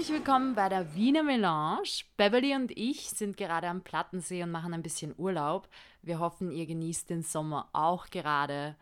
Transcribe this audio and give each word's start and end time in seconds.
Herzlich 0.00 0.16
willkommen 0.16 0.54
bei 0.54 0.70
der 0.70 0.94
Wiener 0.94 1.22
Melange. 1.22 2.04
Beverly 2.16 2.54
und 2.54 2.70
ich 2.74 3.10
sind 3.10 3.36
gerade 3.36 3.68
am 3.68 3.82
Plattensee 3.82 4.42
und 4.42 4.50
machen 4.50 4.72
ein 4.72 4.82
bisschen 4.82 5.14
Urlaub. 5.18 5.68
Wir 6.00 6.20
hoffen, 6.20 6.50
ihr 6.50 6.64
genießt 6.64 7.10
den 7.10 7.22
Sommer 7.22 7.68
auch 7.74 8.08
gerade. 8.08 8.76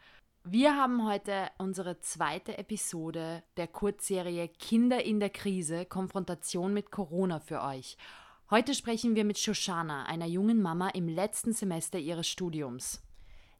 Wir 0.44 0.76
haben 0.76 1.04
heute 1.04 1.50
unsere 1.58 1.98
zweite 1.98 2.56
Episode 2.56 3.42
der 3.56 3.66
Kurzserie 3.66 4.46
Kinder 4.46 5.04
in 5.04 5.18
der 5.18 5.30
Krise, 5.30 5.86
Konfrontation 5.86 6.72
mit 6.72 6.92
Corona 6.92 7.40
für 7.40 7.62
euch. 7.62 7.96
Heute 8.48 8.72
sprechen 8.72 9.16
wir 9.16 9.24
mit 9.24 9.40
Shoshana, 9.40 10.04
einer 10.04 10.26
jungen 10.26 10.62
Mama 10.62 10.90
im 10.90 11.08
letzten 11.08 11.52
Semester 11.52 11.98
ihres 11.98 12.28
Studiums. 12.28 13.02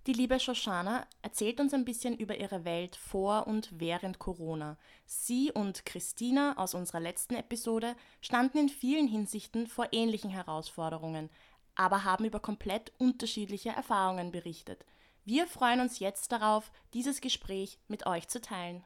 Die 0.08 0.14
liebe 0.14 0.40
Shoshana 0.40 1.06
erzählt 1.20 1.60
uns 1.60 1.74
ein 1.74 1.84
bisschen 1.84 2.16
über 2.16 2.38
ihre 2.38 2.64
Welt 2.64 2.96
vor 2.96 3.46
und 3.46 3.68
während 3.78 4.18
Corona. 4.18 4.78
Sie 5.04 5.52
und 5.52 5.84
Christina 5.84 6.56
aus 6.56 6.72
unserer 6.72 7.00
letzten 7.00 7.34
Episode 7.34 7.94
standen 8.22 8.56
in 8.56 8.68
vielen 8.70 9.06
Hinsichten 9.06 9.66
vor 9.66 9.88
ähnlichen 9.92 10.30
Herausforderungen, 10.30 11.28
aber 11.74 12.04
haben 12.04 12.24
über 12.24 12.40
komplett 12.40 12.90
unterschiedliche 12.96 13.68
Erfahrungen 13.68 14.32
berichtet. 14.32 14.86
Wir 15.26 15.46
freuen 15.46 15.80
uns 15.80 15.98
jetzt 15.98 16.32
darauf, 16.32 16.72
dieses 16.94 17.20
Gespräch 17.20 17.78
mit 17.86 18.06
euch 18.06 18.28
zu 18.28 18.40
teilen. 18.40 18.82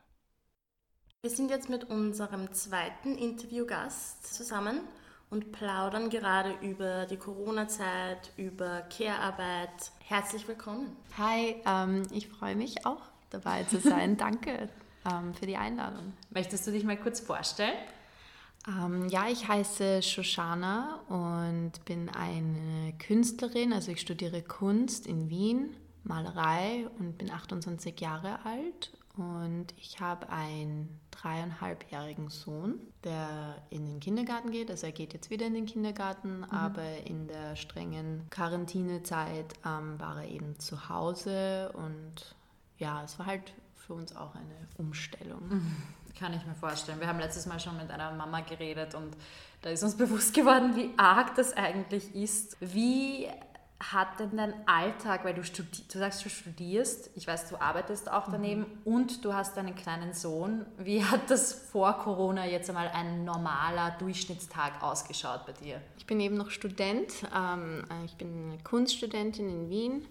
Wir 1.21 1.31
sind 1.31 1.53
jetzt 1.53 1.69
mit 1.69 1.85
unserem 1.85 2.53
zweiten 2.53 3.17
Interviewgast 3.17 4.35
zusammen 4.35 4.81
und 5.33 5.51
plaudern 5.51 6.11
gerade 6.11 6.55
über 6.61 7.07
die 7.07 7.17
Corona-Zeit, 7.17 8.33
über 8.37 8.83
Care-Arbeit. 8.83 9.91
Herzlich 10.05 10.47
willkommen. 10.47 10.95
Hi, 11.17 11.57
ähm, 11.65 12.03
ich 12.13 12.29
freue 12.29 12.55
mich 12.55 12.85
auch 12.85 13.01
dabei 13.31 13.65
zu 13.65 13.81
sein. 13.81 14.17
Danke 14.19 14.69
ähm, 15.11 15.33
für 15.33 15.47
die 15.47 15.57
Einladung. 15.57 16.13
Möchtest 16.29 16.67
du 16.67 16.71
dich 16.71 16.85
mal 16.85 16.99
kurz 16.99 17.21
vorstellen? 17.21 17.73
Ähm, 18.69 19.09
ja, 19.09 19.27
ich 19.27 19.49
heiße 19.49 20.03
Shoshana 20.03 21.01
und 21.09 21.83
bin 21.87 22.11
eine 22.11 22.93
Künstlerin. 22.99 23.73
Also 23.73 23.91
ich 23.91 24.03
studiere 24.03 24.43
Kunst 24.43 25.07
in 25.07 25.31
Wien, 25.31 25.75
Malerei 26.05 26.87
und 26.99 27.17
bin 27.17 27.31
28 27.31 27.99
Jahre 28.03 28.45
alt 28.45 28.93
und 29.17 29.67
ich 29.77 30.01
habe 30.01 30.31
einen 30.31 31.01
dreieinhalbjährigen 31.11 32.31
Sohn, 32.31 32.81
der 33.05 33.57
in 33.69 33.85
den 33.85 34.01
Kindergarten 34.01 34.51
geht. 34.51 34.71
Also 34.71 34.87
er 34.87 34.93
geht 34.93 35.13
jetzt 35.13 35.29
wieder 35.29 35.47
in 35.47 35.55
den 35.55 35.67
Kindergarten, 35.67 36.39
mhm. 36.39 36.45
aber 36.45 37.07
in 37.07 37.29
der 37.29 37.57
strengen 37.57 38.27
Quarantänezeit 38.31 39.53
ähm, 39.67 40.01
war 40.01 40.23
er 40.23 40.29
eben 40.29 40.59
zu 40.59 40.89
Hause 40.89 41.73
und 41.75 42.35
ja, 42.79 43.03
es 43.05 43.19
war 43.19 43.27
halt 43.27 43.53
für 43.77 43.95
uns 43.95 44.17
auch 44.17 44.35
eine 44.35 44.69
Umstellung. 44.79 45.49
Mhm. 45.49 45.77
Kann 46.19 46.35
ich 46.35 46.45
mir 46.47 46.55
vorstellen. 46.55 47.01
Wir 47.01 47.09
haben 47.09 47.19
letztes 47.19 47.47
Mal 47.47 47.61
schon 47.61 47.77
mit 47.77 47.91
einer 47.91 48.13
Mama 48.13 48.41
geredet 48.41 48.95
und 48.95 49.17
da 49.61 49.71
ist 49.71 49.83
uns 49.83 49.97
bewusst 49.97 50.35
geworden, 50.35 50.75
wie 50.77 50.91
arg 50.97 51.35
das 51.35 51.53
eigentlich 51.57 52.15
ist. 52.15 52.57
Wie 52.61 53.29
hat 53.91 54.21
denn 54.21 54.37
dein 54.37 54.55
Alltag, 54.67 55.25
weil 55.25 55.35
du, 55.35 55.43
studi 55.43 55.83
du 55.91 55.99
sagst, 55.99 56.25
du 56.25 56.29
studierst, 56.29 57.11
ich 57.17 57.27
weiß, 57.27 57.49
du 57.49 57.61
arbeitest 57.61 58.11
auch 58.11 58.31
daneben 58.31 58.61
mhm. 58.61 58.67
und 58.85 59.25
du 59.25 59.35
hast 59.35 59.59
einen 59.59 59.75
kleinen 59.75 60.13
Sohn. 60.15 60.65
Wie 60.79 61.05
hat 61.05 61.31
das 61.31 61.53
vor 61.53 61.99
Corona 61.99 62.47
jetzt 62.47 62.69
einmal 62.69 62.89
ein 62.89 63.25
normaler 63.25 63.97
Durchschnittstag 63.99 64.83
ausgeschaut 64.83 65.47
bei 65.47 65.53
dir? 65.53 65.81
Ich 65.99 66.07
bin 66.07 66.21
eben 66.21 66.37
noch 66.37 66.51
Student. 66.51 67.13
Ähm, 67.37 67.85
äh, 67.91 68.05
ich 68.05 68.15
bin 68.15 68.53
eine 68.53 68.63
Kunststudentin 68.63 69.49
in 69.49 69.69
Wien 69.69 70.07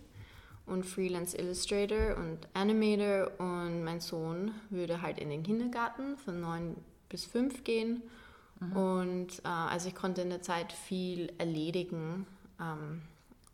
und 0.66 0.86
Freelance 0.86 1.38
Illustrator 1.38 2.18
und 2.18 2.40
Animator 2.54 3.32
und 3.40 3.84
mein 3.84 4.02
Sohn 4.02 4.52
würde 4.70 5.02
halt 5.02 5.20
in 5.20 5.30
den 5.30 5.44
Kindergarten 5.44 6.18
von 6.18 6.42
neun 6.42 6.76
bis 7.10 7.26
fünf 7.26 7.64
gehen. 7.64 8.04
Mhm. 8.60 8.76
Und 8.76 9.40
äh, 9.46 9.48
also 9.48 9.88
ich 9.88 9.96
konnte 9.96 10.22
in 10.22 10.30
der 10.30 10.42
Zeit 10.42 10.74
viel 10.74 11.32
erledigen. 11.38 12.28
Ähm, 12.60 13.02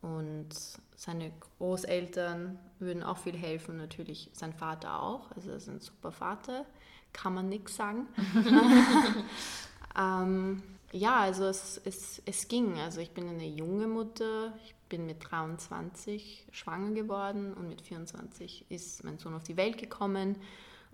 und 0.00 0.48
seine 0.96 1.32
Großeltern 1.58 2.58
würden 2.78 3.02
auch 3.02 3.18
viel 3.18 3.36
helfen, 3.36 3.76
natürlich 3.76 4.30
sein 4.32 4.52
Vater 4.52 5.02
auch. 5.02 5.30
Also 5.32 5.50
er 5.50 5.56
ist 5.56 5.68
ein 5.68 5.80
super 5.80 6.12
Vater, 6.12 6.64
kann 7.12 7.34
man 7.34 7.48
nichts 7.48 7.76
sagen. 7.76 8.06
ähm, 9.98 10.62
ja, 10.92 11.20
also 11.20 11.44
es, 11.44 11.80
es, 11.84 12.22
es 12.24 12.48
ging. 12.48 12.78
Also 12.78 13.00
ich 13.00 13.10
bin 13.10 13.28
eine 13.28 13.46
junge 13.46 13.86
Mutter, 13.86 14.52
ich 14.64 14.74
bin 14.88 15.06
mit 15.06 15.30
23 15.30 16.46
schwanger 16.50 16.92
geworden 16.92 17.52
und 17.54 17.68
mit 17.68 17.82
24 17.82 18.70
ist 18.70 19.04
mein 19.04 19.18
Sohn 19.18 19.34
auf 19.34 19.44
die 19.44 19.56
Welt 19.56 19.78
gekommen. 19.78 20.36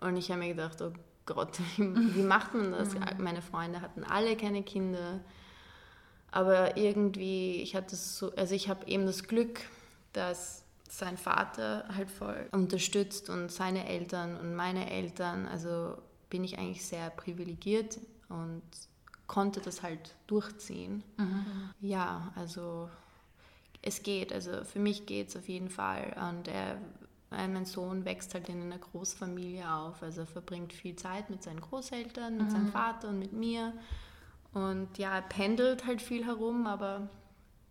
Und 0.00 0.16
ich 0.16 0.30
habe 0.30 0.40
mir 0.40 0.48
gedacht, 0.48 0.82
oh 0.82 0.92
Gott, 1.26 1.58
wie, 1.76 2.14
wie 2.14 2.22
macht 2.22 2.54
man 2.54 2.72
das? 2.72 2.94
Mhm. 2.94 3.04
Meine 3.18 3.42
Freunde 3.42 3.80
hatten 3.80 4.04
alle 4.04 4.36
keine 4.36 4.62
Kinder. 4.62 5.20
Aber 6.34 6.76
irgendwie, 6.76 7.62
ich 7.62 7.76
hatte 7.76 7.94
so, 7.94 8.34
also 8.34 8.56
ich 8.56 8.68
habe 8.68 8.88
eben 8.88 9.06
das 9.06 9.22
Glück, 9.22 9.60
dass 10.12 10.64
sein 10.88 11.16
Vater 11.16 11.84
halt 11.94 12.10
voll 12.10 12.48
unterstützt 12.50 13.30
und 13.30 13.52
seine 13.52 13.86
Eltern 13.86 14.36
und 14.36 14.56
meine 14.56 14.90
Eltern. 14.90 15.46
Also 15.46 15.96
bin 16.30 16.42
ich 16.42 16.58
eigentlich 16.58 16.84
sehr 16.84 17.10
privilegiert 17.10 18.00
und 18.28 18.62
konnte 19.28 19.60
das 19.60 19.84
halt 19.84 20.16
durchziehen. 20.26 21.04
Mhm. 21.18 21.70
Ja, 21.80 22.32
also 22.34 22.90
es 23.80 24.02
geht. 24.02 24.32
Also 24.32 24.64
für 24.64 24.80
mich 24.80 25.06
geht 25.06 25.28
es 25.28 25.36
auf 25.36 25.48
jeden 25.48 25.70
Fall. 25.70 26.16
Und 26.30 26.48
er, 26.48 26.78
mein 27.30 27.64
Sohn 27.64 28.04
wächst 28.04 28.34
halt 28.34 28.48
in 28.48 28.60
einer 28.60 28.78
Großfamilie 28.78 29.72
auf. 29.72 30.02
Also 30.02 30.22
er 30.22 30.26
verbringt 30.26 30.72
viel 30.72 30.96
Zeit 30.96 31.30
mit 31.30 31.44
seinen 31.44 31.60
Großeltern, 31.60 32.38
mit 32.38 32.48
mhm. 32.48 32.50
seinem 32.50 32.72
Vater 32.72 33.10
und 33.10 33.20
mit 33.20 33.32
mir. 33.32 33.72
Und 34.54 34.96
ja, 34.98 35.16
er 35.16 35.22
pendelt 35.22 35.86
halt 35.86 36.00
viel 36.00 36.24
herum, 36.24 36.66
aber, 36.66 37.08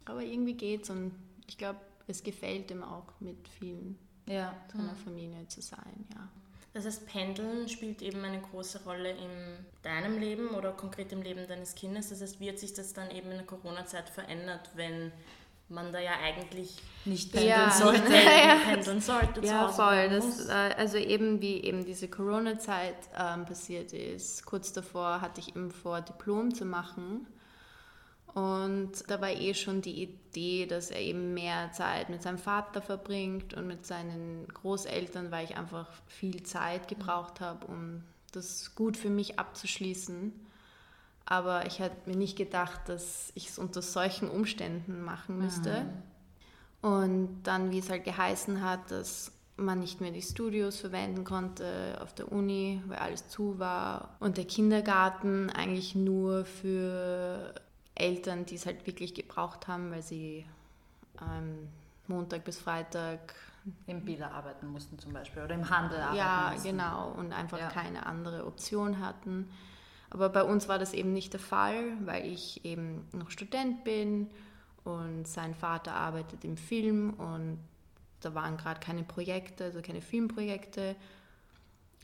aber 0.06 0.22
irgendwie 0.22 0.54
geht's. 0.54 0.90
Und 0.90 1.14
ich 1.48 1.58
glaube, 1.58 1.80
es 2.08 2.24
gefällt 2.24 2.70
ihm 2.72 2.84
auch 2.84 3.08
mit 3.20 3.48
vielen 3.48 3.98
ja. 4.28 4.54
seiner 4.72 4.94
mhm. 4.94 4.98
Familie 4.98 5.48
zu 5.48 5.62
sein, 5.62 6.06
ja. 6.14 6.30
Das 6.74 6.86
heißt, 6.86 7.06
Pendeln 7.06 7.70
spielt 7.70 8.02
eben 8.02 8.24
eine 8.24 8.42
große 8.42 8.84
Rolle 8.84 9.12
in 9.12 9.30
deinem 9.84 10.18
Leben 10.20 10.50
oder 10.50 10.72
konkret 10.72 11.12
im 11.12 11.22
Leben 11.22 11.48
deines 11.48 11.76
Kindes. 11.76 12.10
Das 12.10 12.20
heißt, 12.20 12.40
wie 12.40 12.50
hat 12.50 12.58
sich 12.58 12.74
das 12.74 12.94
dann 12.94 13.12
eben 13.12 13.30
in 13.30 13.38
der 13.38 13.46
Corona-Zeit 13.46 14.10
verändert, 14.10 14.72
wenn 14.74 15.12
man 15.74 15.92
da 15.92 16.00
ja 16.00 16.12
eigentlich 16.24 16.76
nicht 17.06 17.32
pendeln 17.32 17.50
ja. 17.58 17.72
sollte, 17.72 18.14
ja. 18.14 18.56
pendeln 18.64 19.02
sollte. 19.02 19.46
Ja, 19.46 19.68
voll. 19.68 20.10
Das, 20.10 20.48
äh, 20.48 20.76
also 20.78 20.98
eben 20.98 21.42
wie 21.42 21.62
eben 21.64 21.86
diese 21.86 22.08
Corona-Zeit 22.08 22.98
ähm, 23.18 23.46
passiert 23.46 23.94
ist. 23.94 24.46
Kurz 24.46 24.72
davor 24.74 25.22
hatte 25.22 25.42
ich 25.42 25.56
eben 25.56 25.72
vor, 25.72 26.02
Diplom 26.02 26.54
zu 26.54 26.66
machen. 26.66 27.28
Und 28.34 28.92
da 29.08 29.22
war 29.22 29.30
eh 29.30 29.54
schon 29.54 29.82
die 29.82 30.02
Idee, 30.02 30.66
dass 30.66 30.90
er 30.90 31.02
eben 31.02 31.36
mehr 31.36 31.72
Zeit 31.72 32.10
mit 32.10 32.24
seinem 32.24 32.40
Vater 32.40 32.82
verbringt 32.82 33.54
und 33.54 33.68
mit 33.68 33.86
seinen 33.86 34.48
Großeltern, 34.48 35.30
weil 35.30 35.46
ich 35.46 35.56
einfach 35.56 35.88
viel 36.08 36.42
Zeit 36.42 36.88
gebraucht 36.88 37.42
habe, 37.42 37.68
um 37.68 38.04
das 38.32 38.74
gut 38.74 38.98
für 38.98 39.12
mich 39.12 39.38
abzuschließen. 39.38 40.34
Aber 41.26 41.66
ich 41.66 41.80
hätte 41.80 42.10
mir 42.10 42.16
nicht 42.16 42.38
gedacht, 42.38 42.90
dass 42.90 43.32
ich 43.36 43.50
es 43.50 43.58
unter 43.58 43.82
solchen 43.82 44.30
Umständen 44.30 45.02
machen 45.02 45.38
müsste. 45.38 45.86
Mhm. 46.82 46.90
Und 46.90 47.44
dann, 47.44 47.72
wie 47.72 47.80
es 47.80 47.90
halt 47.90 48.04
geheißen 48.04 48.62
hat, 48.62 48.92
dass 48.92 49.32
man 49.56 49.80
nicht 49.80 50.02
mehr 50.02 50.12
die 50.12 50.22
Studios 50.22 50.80
verwenden 50.80 51.24
konnte 51.24 51.98
auf 52.02 52.14
der 52.14 52.32
Uni, 52.32 52.82
weil 52.88 52.98
alles 52.98 53.28
zu 53.30 53.60
war. 53.60 54.16
Und 54.20 54.38
der 54.38 54.46
Kindergarten 54.46 55.50
eigentlich 55.50 55.96
nur 55.96 56.44
für 56.46 57.54
Eltern, 57.96 58.46
die 58.46 58.56
es 58.56 58.66
halt 58.66 58.86
wirklich 58.88 59.14
gebraucht 59.14 59.68
haben, 59.68 59.92
weil 59.92 60.02
sie 60.02 60.46
ähm, 61.22 61.70
Montag 62.08 62.44
bis 62.44 62.60
Freitag 62.60 63.36
im 63.88 64.04
Biller 64.04 64.32
arbeiten 64.32 64.68
mussten 64.68 65.00
zum 65.00 65.14
Beispiel 65.14 65.44
oder 65.44 65.56
im 65.56 65.70
Handel 65.70 66.00
arbeiten 66.00 66.18
ja, 66.18 66.50
mussten. 66.52 66.68
Ja, 66.68 66.72
genau. 66.72 67.12
Und 67.12 67.32
einfach 67.32 67.60
ja. 67.60 67.70
keine 67.70 68.06
andere 68.06 68.46
Option 68.46 69.00
hatten. 69.00 69.50
Aber 70.14 70.30
bei 70.30 70.44
uns 70.44 70.70
war 70.70 70.80
das 70.80 70.94
eben 70.94 71.12
nicht 71.12 71.34
der 71.34 71.40
Fall, 71.40 71.98
weil 72.06 72.26
ich 72.26 72.64
eben 72.64 73.08
noch 73.14 73.32
Student 73.32 73.84
bin 73.84 74.30
und 74.84 75.28
sein 75.28 75.56
Vater 75.56 75.94
arbeitet 75.94 76.46
im 76.46 76.56
Film 76.56 77.14
und 77.16 77.58
da 78.22 78.36
waren 78.36 78.56
gerade 78.56 78.80
keine 78.80 79.04
Projekte, 79.04 79.66
also 79.66 79.82
keine 79.82 80.02
Filmprojekte. 80.02 80.96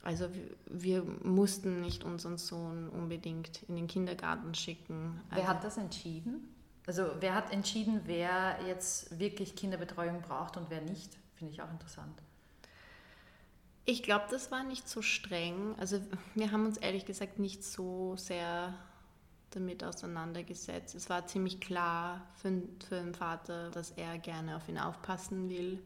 Also 0.03 0.29
wir, 0.65 1.03
mussten 1.23 1.81
nicht 1.81 2.03
unseren 2.03 2.37
Sohn 2.37 2.89
unbedingt 2.89 3.63
in 3.63 3.75
den 3.75 3.87
Kindergarten 3.87 4.55
schicken. 4.55 5.21
Wer 5.31 5.47
hat 5.47 5.63
das 5.63 5.77
entschieden? 5.77 6.55
Also 6.87 7.11
wer 7.19 7.35
hat 7.35 7.51
entschieden, 7.51 8.01
wer 8.05 8.57
jetzt 8.65 9.19
wirklich 9.19 9.55
Kinderbetreuung 9.55 10.21
braucht 10.21 10.57
und 10.57 10.69
wer 10.69 10.81
nicht? 10.81 11.17
Finde 11.35 11.53
ich 11.53 11.61
auch 11.61 11.69
interessant. 11.69 12.19
Ich 13.85 14.03
glaube, 14.03 14.25
das 14.29 14.51
war 14.51 14.63
nicht 14.63 14.87
so 14.87 15.01
streng. 15.01 15.75
Also 15.79 15.99
wir 16.35 16.51
haben 16.51 16.65
uns 16.65 16.77
ehrlich 16.77 17.05
gesagt 17.05 17.39
nicht 17.39 17.63
so 17.63 18.15
sehr 18.15 18.73
damit 19.51 19.83
auseinandergesetzt. 19.83 20.93
Es 20.93 21.09
war 21.09 21.25
ziemlich 21.25 21.59
klar 21.59 22.21
für, 22.35 22.61
für 22.87 22.95
den 22.95 23.15
Vater, 23.15 23.71
dass 23.71 23.91
er 23.91 24.19
gerne 24.19 24.55
auf 24.57 24.69
ihn 24.69 24.77
aufpassen 24.77 25.49
will. 25.49 25.81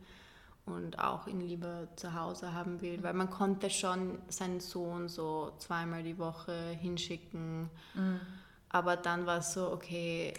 und 0.66 1.00
auch 1.00 1.28
ihn 1.28 1.42
lieber 1.42 1.88
zu 1.96 2.14
Hause 2.14 2.54
haben 2.54 2.82
will, 2.82 3.04
weil 3.04 3.14
man 3.14 3.30
konnte 3.30 3.70
schon 3.70 4.22
seinen 4.30 4.60
Sohn 4.60 5.10
so 5.10 5.52
zweimal 5.58 6.04
die 6.04 6.18
Woche 6.18 6.54
hinschicken, 6.80 7.70
mhm. 7.94 8.20
aber 8.70 8.96
dann 8.96 9.26
war 9.26 9.40
es 9.40 9.54
so, 9.54 9.72
okay, 9.72 10.34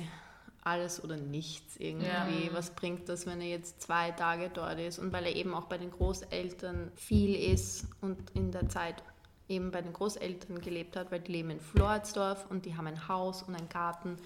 alles 0.65 1.05
oder 1.05 1.17
nichts 1.17 1.77
irgendwie. 1.77 2.07
Ja. 2.07 2.53
Was 2.53 2.71
bringt 2.71 3.09
das, 3.09 3.27
wenn 3.27 3.41
er 3.41 3.49
jetzt 3.49 3.83
zwei 3.83 4.11
Tage 4.11 4.51
dort 4.53 4.79
ist? 4.81 4.99
Und 4.99 5.13
weil 5.13 5.25
er 5.27 5.37
eben 5.37 5.55
auch 5.55 5.67
bei 5.67 5.79
den 5.79 5.91
Großeltern 5.91 6.91
viel 6.97 7.35
ist 7.53 7.87
und 8.01 8.31
in 8.31 8.51
der 8.51 8.69
Zeit 8.69 9.03
eben 9.49 9.71
bei 9.71 9.83
den 9.83 9.93
Großeltern 9.93 10.61
gelebt 10.61 10.97
hat, 10.97 11.13
weil 11.13 11.21
die 11.21 11.33
leben 11.33 11.51
in 11.51 11.61
Floridsdorf 11.61 12.47
und 12.51 12.65
die 12.65 12.77
haben 12.77 12.87
ein 12.87 13.09
Haus 13.09 13.43
und 13.43 13.55
einen 13.55 13.69
Garten. 13.69 14.17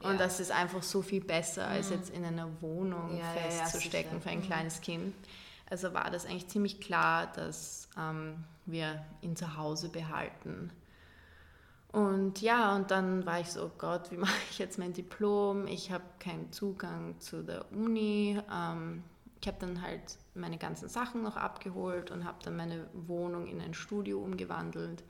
Und 0.00 0.12
ja. 0.12 0.18
das 0.18 0.40
ist 0.40 0.50
einfach 0.50 0.82
so 0.82 1.02
viel 1.02 1.22
besser, 1.22 1.66
als 1.66 1.90
mhm. 1.90 1.96
jetzt 1.96 2.10
in 2.10 2.24
einer 2.24 2.48
Wohnung 2.60 3.18
ja, 3.18 3.24
festzustecken 3.32 4.20
für 4.20 4.30
ein 4.30 4.38
mhm. 4.38 4.44
kleines 4.44 4.80
Kind. 4.80 5.14
Also 5.68 5.94
war 5.94 6.10
das 6.10 6.26
eigentlich 6.26 6.48
ziemlich 6.48 6.80
klar, 6.80 7.30
dass 7.34 7.88
ähm, 7.98 8.44
wir 8.66 9.04
ihn 9.20 9.36
zu 9.36 9.56
Hause 9.56 9.88
behalten. 9.90 10.70
Und 11.92 12.40
ja, 12.40 12.74
und 12.74 12.90
dann 12.90 13.26
war 13.26 13.40
ich 13.40 13.52
so, 13.52 13.66
oh 13.66 13.70
Gott, 13.78 14.10
wie 14.10 14.16
mache 14.18 14.32
ich 14.50 14.58
jetzt 14.58 14.78
mein 14.78 14.92
Diplom? 14.92 15.66
Ich 15.66 15.92
habe 15.92 16.04
keinen 16.18 16.50
Zugang 16.52 17.20
zu 17.20 17.42
der 17.42 17.70
Uni. 17.72 18.40
Ähm, 18.52 19.04
ich 19.40 19.48
habe 19.48 19.58
dann 19.60 19.82
halt 19.82 20.18
meine 20.34 20.56
ganzen 20.56 20.88
Sachen 20.88 21.22
noch 21.22 21.36
abgeholt 21.36 22.10
und 22.10 22.24
habe 22.24 22.38
dann 22.44 22.56
meine 22.56 22.86
Wohnung 22.94 23.46
in 23.46 23.60
ein 23.60 23.74
Studio 23.74 24.20
umgewandelt. 24.20 25.04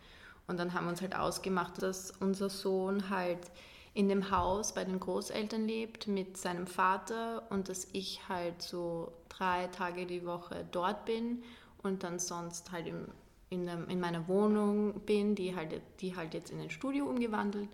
Und 0.49 0.59
dann 0.59 0.75
haben 0.75 0.87
wir 0.87 0.91
uns 0.91 1.03
halt 1.03 1.15
ausgemacht, 1.15 1.81
dass 1.83 2.11
unser 2.19 2.49
Sohn 2.49 3.11
halt 3.11 3.51
in 3.95 4.09
dem 4.09 4.31
Haus 4.31 4.75
bei 4.75 4.85
den 4.85 4.99
Großeltern 4.99 5.67
lebt 5.67 6.09
mit 6.09 6.37
seinem 6.37 6.67
Vater 6.67 7.43
und 7.51 7.69
dass 7.69 7.87
ich 7.93 8.27
halt 8.29 8.63
so 8.63 9.13
drei 9.29 9.67
Tage 9.69 10.07
die 10.07 10.25
Woche 10.25 10.67
dort 10.73 11.05
bin 11.05 11.43
und 11.83 12.03
dann 12.03 12.19
sonst 12.19 12.73
halt 12.73 12.87
im 12.87 13.07
in, 13.53 13.67
der, 13.67 13.89
in 13.89 14.01
meiner 14.01 14.27
Wohnung 14.29 15.01
bin, 15.01 15.35
die 15.35 15.55
halt, 15.55 15.81
die 16.01 16.17
halt 16.17 16.35
jetzt 16.35 16.51
in 16.51 16.61
ein 16.61 16.71
Studio 16.71 17.07
umgewandelt 17.07 17.69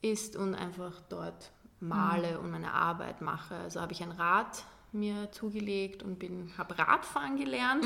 ist 0.00 0.36
und 0.36 0.54
einfach 0.54 0.92
dort 1.08 1.50
male 1.80 2.32
mhm. 2.32 2.44
und 2.44 2.50
meine 2.52 2.72
Arbeit 2.72 3.20
mache. 3.20 3.56
Also 3.56 3.80
habe 3.80 3.92
ich 3.92 4.02
ein 4.02 4.12
Rad 4.12 4.64
mir 4.92 5.30
zugelegt 5.32 6.02
und 6.02 6.18
bin 6.18 6.50
habe 6.56 6.78
Radfahren 6.78 7.36
gelernt, 7.36 7.84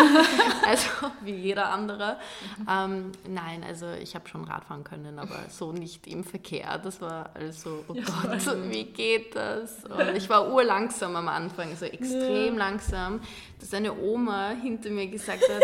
also 0.66 0.88
wie 1.22 1.34
jeder 1.34 1.68
andere. 1.68 2.16
Mhm. 2.58 2.66
Ähm, 2.68 3.12
nein, 3.28 3.62
also 3.62 3.90
ich 3.90 4.14
habe 4.14 4.26
schon 4.26 4.44
Radfahren 4.44 4.82
können, 4.82 5.18
aber 5.18 5.38
so 5.50 5.72
nicht 5.72 6.06
im 6.06 6.24
Verkehr. 6.24 6.78
Das 6.78 7.02
war 7.02 7.30
alles 7.34 7.60
so, 7.60 7.84
oh 7.88 7.92
ja, 7.92 8.04
Gott, 8.04 8.56
wie 8.70 8.84
geht 8.84 9.36
das? 9.36 9.84
Und 9.84 10.16
ich 10.16 10.30
war 10.30 10.50
urlangsam 10.50 11.14
am 11.14 11.28
Anfang, 11.28 11.76
so 11.76 11.84
extrem 11.84 12.54
ja. 12.54 12.58
langsam, 12.58 13.20
dass 13.58 13.74
eine 13.74 13.94
Oma 13.94 14.50
hinter 14.50 14.88
mir 14.88 15.08
gesagt 15.08 15.42
hat, 15.42 15.62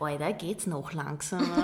Alter, 0.00 0.32
geht's 0.32 0.66
noch 0.66 0.92
langsamer? 0.92 1.56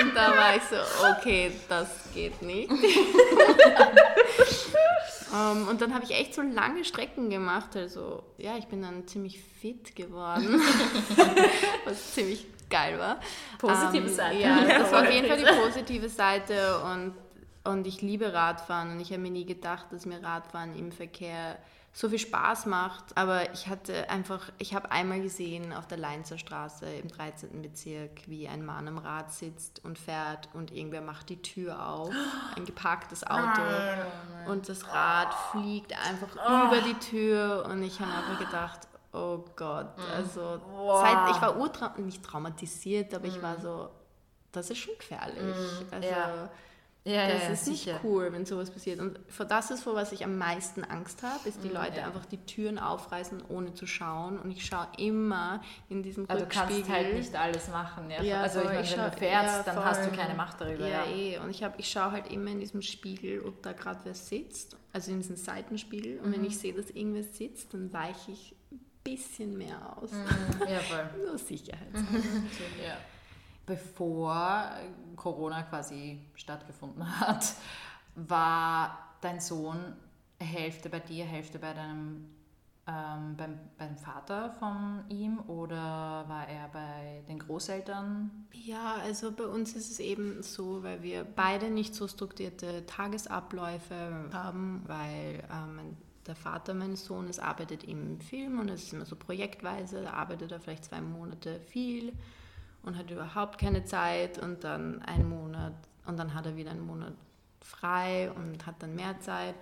und 0.00 0.14
da 0.14 0.36
war 0.36 0.56
ich 0.56 0.62
so, 0.62 0.76
okay, 1.10 1.52
das 1.68 1.88
geht 2.14 2.40
nicht. 2.40 2.70
um, 2.70 2.78
ähm, 5.34 5.68
und 5.68 5.82
dann 5.82 5.94
habe 5.94 6.04
ich 6.04 6.12
echt 6.12 6.34
so 6.34 6.42
lange 6.42 6.84
Strecken 6.84 7.28
gemacht. 7.28 7.76
Also, 7.76 8.22
ja, 8.38 8.56
ich 8.56 8.66
bin 8.66 8.82
dann 8.82 9.06
ziemlich 9.06 9.38
fit 9.60 9.94
geworden, 9.94 10.62
was 11.84 12.14
ziemlich 12.14 12.46
geil 12.70 12.98
war. 12.98 13.20
Positive 13.58 14.04
um, 14.04 14.08
ähm, 14.08 14.14
Seite. 14.14 14.38
Ja, 14.38 14.64
das 14.64 14.90
war 14.92 15.02
auf 15.02 15.12
jeden 15.12 15.28
Fall 15.28 15.38
die 15.38 15.44
positive 15.44 16.08
Seite 16.08 16.80
und, 16.80 17.12
und 17.64 17.86
ich 17.86 18.00
liebe 18.00 18.32
Radfahren 18.32 18.92
und 18.92 19.00
ich 19.00 19.10
habe 19.10 19.20
mir 19.20 19.30
nie 19.30 19.44
gedacht, 19.44 19.86
dass 19.90 20.06
mir 20.06 20.22
Radfahren 20.22 20.74
im 20.76 20.90
Verkehr 20.90 21.58
so 21.96 22.10
viel 22.10 22.18
Spaß 22.18 22.66
macht. 22.66 23.16
Aber 23.16 23.50
ich 23.54 23.68
hatte 23.68 24.10
einfach, 24.10 24.52
ich 24.58 24.74
habe 24.74 24.90
einmal 24.90 25.22
gesehen 25.22 25.72
auf 25.72 25.86
der 25.86 25.96
Leinzer 25.96 26.36
Straße 26.36 26.84
im 26.84 27.08
13. 27.08 27.62
Bezirk, 27.62 28.20
wie 28.26 28.46
ein 28.48 28.66
Mann 28.66 28.86
am 28.86 28.98
Rad 28.98 29.32
sitzt 29.32 29.82
und 29.82 29.98
fährt 29.98 30.50
und 30.52 30.72
irgendwer 30.72 31.00
macht 31.00 31.30
die 31.30 31.40
Tür 31.40 31.88
auf, 31.88 32.12
ein 32.54 32.66
geparktes 32.66 33.26
Auto 33.26 33.62
und 34.46 34.68
das 34.68 34.86
Rad 34.92 35.32
fliegt 35.50 35.94
einfach 36.06 36.28
oh. 36.36 36.66
über 36.66 36.82
die 36.82 36.98
Tür 36.98 37.66
und 37.70 37.82
ich 37.82 37.98
habe 37.98 38.12
einfach 38.12 38.44
gedacht, 38.44 38.80
oh 39.14 39.42
Gott, 39.56 39.96
mhm. 39.96 40.04
also 40.14 40.60
wow. 40.68 41.00
seit, 41.00 41.34
ich 41.34 41.40
war 41.40 41.56
urtra 41.56 41.94
nicht 41.96 42.22
traumatisiert, 42.22 43.14
aber 43.14 43.24
ich 43.24 43.40
war 43.40 43.56
mhm. 43.56 43.62
so, 43.62 43.90
das 44.52 44.68
ist 44.68 44.78
schon 44.78 44.98
gefährlich. 44.98 45.42
Mhm. 45.42 45.86
Also, 45.90 46.08
ja. 46.10 46.50
Ja, 47.06 47.28
das 47.28 47.42
ja, 47.44 47.48
ist 47.50 47.64
sicher. 47.64 47.92
nicht 47.92 48.04
cool, 48.04 48.32
wenn 48.32 48.44
sowas 48.44 48.68
passiert. 48.68 48.98
Und 48.98 49.20
vor 49.28 49.46
das 49.46 49.70
ist, 49.70 49.84
vor 49.84 49.94
was 49.94 50.10
ich 50.10 50.24
am 50.24 50.38
meisten 50.38 50.82
Angst 50.82 51.22
habe, 51.22 51.48
ist 51.48 51.62
die 51.62 51.68
mhm, 51.68 51.74
Leute 51.74 51.98
ja. 51.98 52.06
einfach 52.06 52.26
die 52.26 52.38
Türen 52.38 52.80
aufreißen, 52.80 53.44
ohne 53.48 53.74
zu 53.74 53.86
schauen. 53.86 54.40
Und 54.40 54.50
ich 54.50 54.66
schaue 54.66 54.88
immer 54.98 55.62
in 55.88 56.02
diesem 56.02 56.28
also 56.28 56.42
Rückspiegel. 56.42 56.82
Du 56.82 56.88
kannst 56.88 56.90
halt 56.90 57.14
nicht 57.14 57.36
alles 57.36 57.68
machen. 57.68 58.10
Ja? 58.10 58.22
ja 58.22 58.42
also 58.42 58.58
ich 58.58 58.64
meine, 58.64 58.90
wenn 58.90 59.10
du 59.10 59.16
fährst, 59.16 59.68
dann 59.68 59.84
hast 59.84 60.04
du 60.04 60.10
keine 60.10 60.34
Macht 60.34 60.60
darüber. 60.60 60.88
Ja, 60.88 61.06
eh. 61.06 61.38
Und 61.38 61.50
ich, 61.50 61.64
ich 61.78 61.88
schaue 61.88 62.10
halt 62.10 62.32
immer 62.32 62.50
in 62.50 62.58
diesem 62.58 62.82
Spiegel, 62.82 63.40
ob 63.42 63.62
da 63.62 63.72
gerade 63.72 64.00
wer 64.02 64.14
sitzt. 64.14 64.76
Also 64.92 65.12
in 65.12 65.18
diesem 65.18 65.36
Seitenspiegel. 65.36 66.18
Und 66.18 66.30
mhm. 66.30 66.32
wenn 66.32 66.44
ich 66.44 66.58
sehe, 66.58 66.74
dass 66.74 66.90
irgendwer 66.90 67.22
sitzt, 67.22 67.72
dann 67.72 67.92
weiche 67.92 68.32
ich 68.32 68.56
ein 68.72 68.80
bisschen 69.04 69.56
mehr 69.56 69.96
aus. 69.96 70.10
Mhm. 70.10 70.68
Ja, 70.68 70.80
voll. 70.80 71.08
Nur 71.24 71.38
Sicherheit. 71.38 71.92
ja 72.84 72.96
bevor 73.66 74.70
Corona 75.16 75.62
quasi 75.62 76.20
stattgefunden 76.34 77.20
hat, 77.20 77.54
war 78.14 78.98
dein 79.20 79.40
Sohn 79.40 79.96
Hälfte 80.38 80.88
bei 80.88 81.00
dir, 81.00 81.24
Hälfte 81.24 81.58
bei 81.58 81.72
deinem 81.74 82.36
ähm, 82.88 83.36
beim, 83.36 83.58
beim 83.78 83.96
Vater 83.96 84.50
von 84.50 85.02
ihm 85.08 85.40
oder 85.48 86.24
war 86.28 86.46
er 86.48 86.68
bei 86.68 87.24
den 87.28 87.40
Großeltern? 87.40 88.30
Ja, 88.52 88.94
also 89.02 89.32
bei 89.32 89.44
uns 89.44 89.74
ist 89.74 89.90
es 89.90 89.98
eben 89.98 90.40
so, 90.44 90.84
weil 90.84 91.02
wir 91.02 91.24
beide 91.24 91.70
nicht 91.70 91.96
so 91.96 92.06
strukturierte 92.06 92.86
Tagesabläufe 92.86 94.30
haben, 94.32 94.84
weil 94.86 95.42
ähm, 95.52 95.96
der 96.28 96.36
Vater 96.36 96.74
meines 96.74 97.04
Sohnes 97.04 97.40
arbeitet 97.40 97.82
im 97.82 98.20
Film 98.20 98.60
und 98.60 98.68
es 98.68 98.84
ist 98.84 98.92
immer 98.92 99.04
so 99.04 99.16
projektweise, 99.16 100.02
da 100.02 100.12
arbeitet 100.12 100.52
er 100.52 100.60
vielleicht 100.60 100.84
zwei 100.84 101.00
Monate 101.00 101.60
viel 101.60 102.12
und 102.86 102.96
hat 102.96 103.10
überhaupt 103.10 103.58
keine 103.58 103.84
Zeit 103.84 104.38
und 104.38 104.64
dann 104.64 105.02
einen 105.02 105.28
Monat 105.28 105.74
und 106.06 106.18
dann 106.18 106.32
hat 106.32 106.46
er 106.46 106.56
wieder 106.56 106.70
einen 106.70 106.86
Monat 106.86 107.12
frei 107.60 108.30
und 108.30 108.64
hat 108.64 108.76
dann 108.78 108.94
mehr 108.94 109.20
Zeit. 109.20 109.56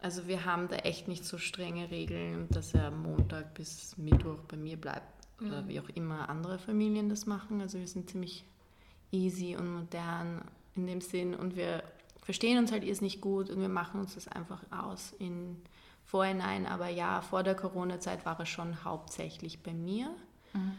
Also 0.00 0.28
wir 0.28 0.44
haben 0.44 0.68
da 0.68 0.76
echt 0.76 1.08
nicht 1.08 1.24
so 1.24 1.38
strenge 1.38 1.90
Regeln, 1.90 2.46
dass 2.50 2.74
er 2.74 2.90
Montag 2.90 3.54
bis 3.54 3.96
Mittwoch 3.96 4.40
bei 4.46 4.58
mir 4.58 4.76
bleibt 4.76 5.26
mhm. 5.40 5.48
oder 5.48 5.68
wie 5.68 5.80
auch 5.80 5.88
immer 5.94 6.28
andere 6.28 6.58
Familien 6.58 7.08
das 7.08 7.26
machen. 7.26 7.60
Also 7.62 7.78
wir 7.78 7.88
sind 7.88 8.10
ziemlich 8.10 8.44
easy 9.10 9.56
und 9.56 9.72
modern 9.72 10.42
in 10.74 10.86
dem 10.86 11.00
Sinn 11.00 11.34
und 11.34 11.56
wir 11.56 11.82
verstehen 12.22 12.58
uns 12.58 12.72
halt 12.72 12.84
erst 12.84 13.00
nicht 13.02 13.22
gut 13.22 13.48
und 13.48 13.60
wir 13.60 13.70
machen 13.70 14.00
uns 14.00 14.14
das 14.14 14.28
einfach 14.28 14.60
aus 14.70 15.14
in 15.18 15.56
Vorhinein. 16.04 16.66
Aber 16.66 16.88
ja, 16.88 17.22
vor 17.22 17.42
der 17.42 17.54
Corona-Zeit 17.54 18.26
war 18.26 18.38
er 18.38 18.46
schon 18.46 18.84
hauptsächlich 18.84 19.62
bei 19.62 19.72
mir. 19.72 20.10
Mhm. 20.52 20.72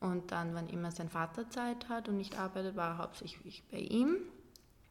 Und 0.00 0.32
dann, 0.32 0.54
wann 0.54 0.68
immer 0.68 0.90
sein 0.90 1.10
Vater 1.10 1.48
Zeit 1.50 1.88
hat 1.88 2.08
und 2.08 2.16
nicht 2.16 2.38
arbeitet, 2.38 2.74
war 2.74 2.92
er 2.92 2.98
hauptsächlich 2.98 3.62
bei 3.70 3.78
ihm. 3.78 4.16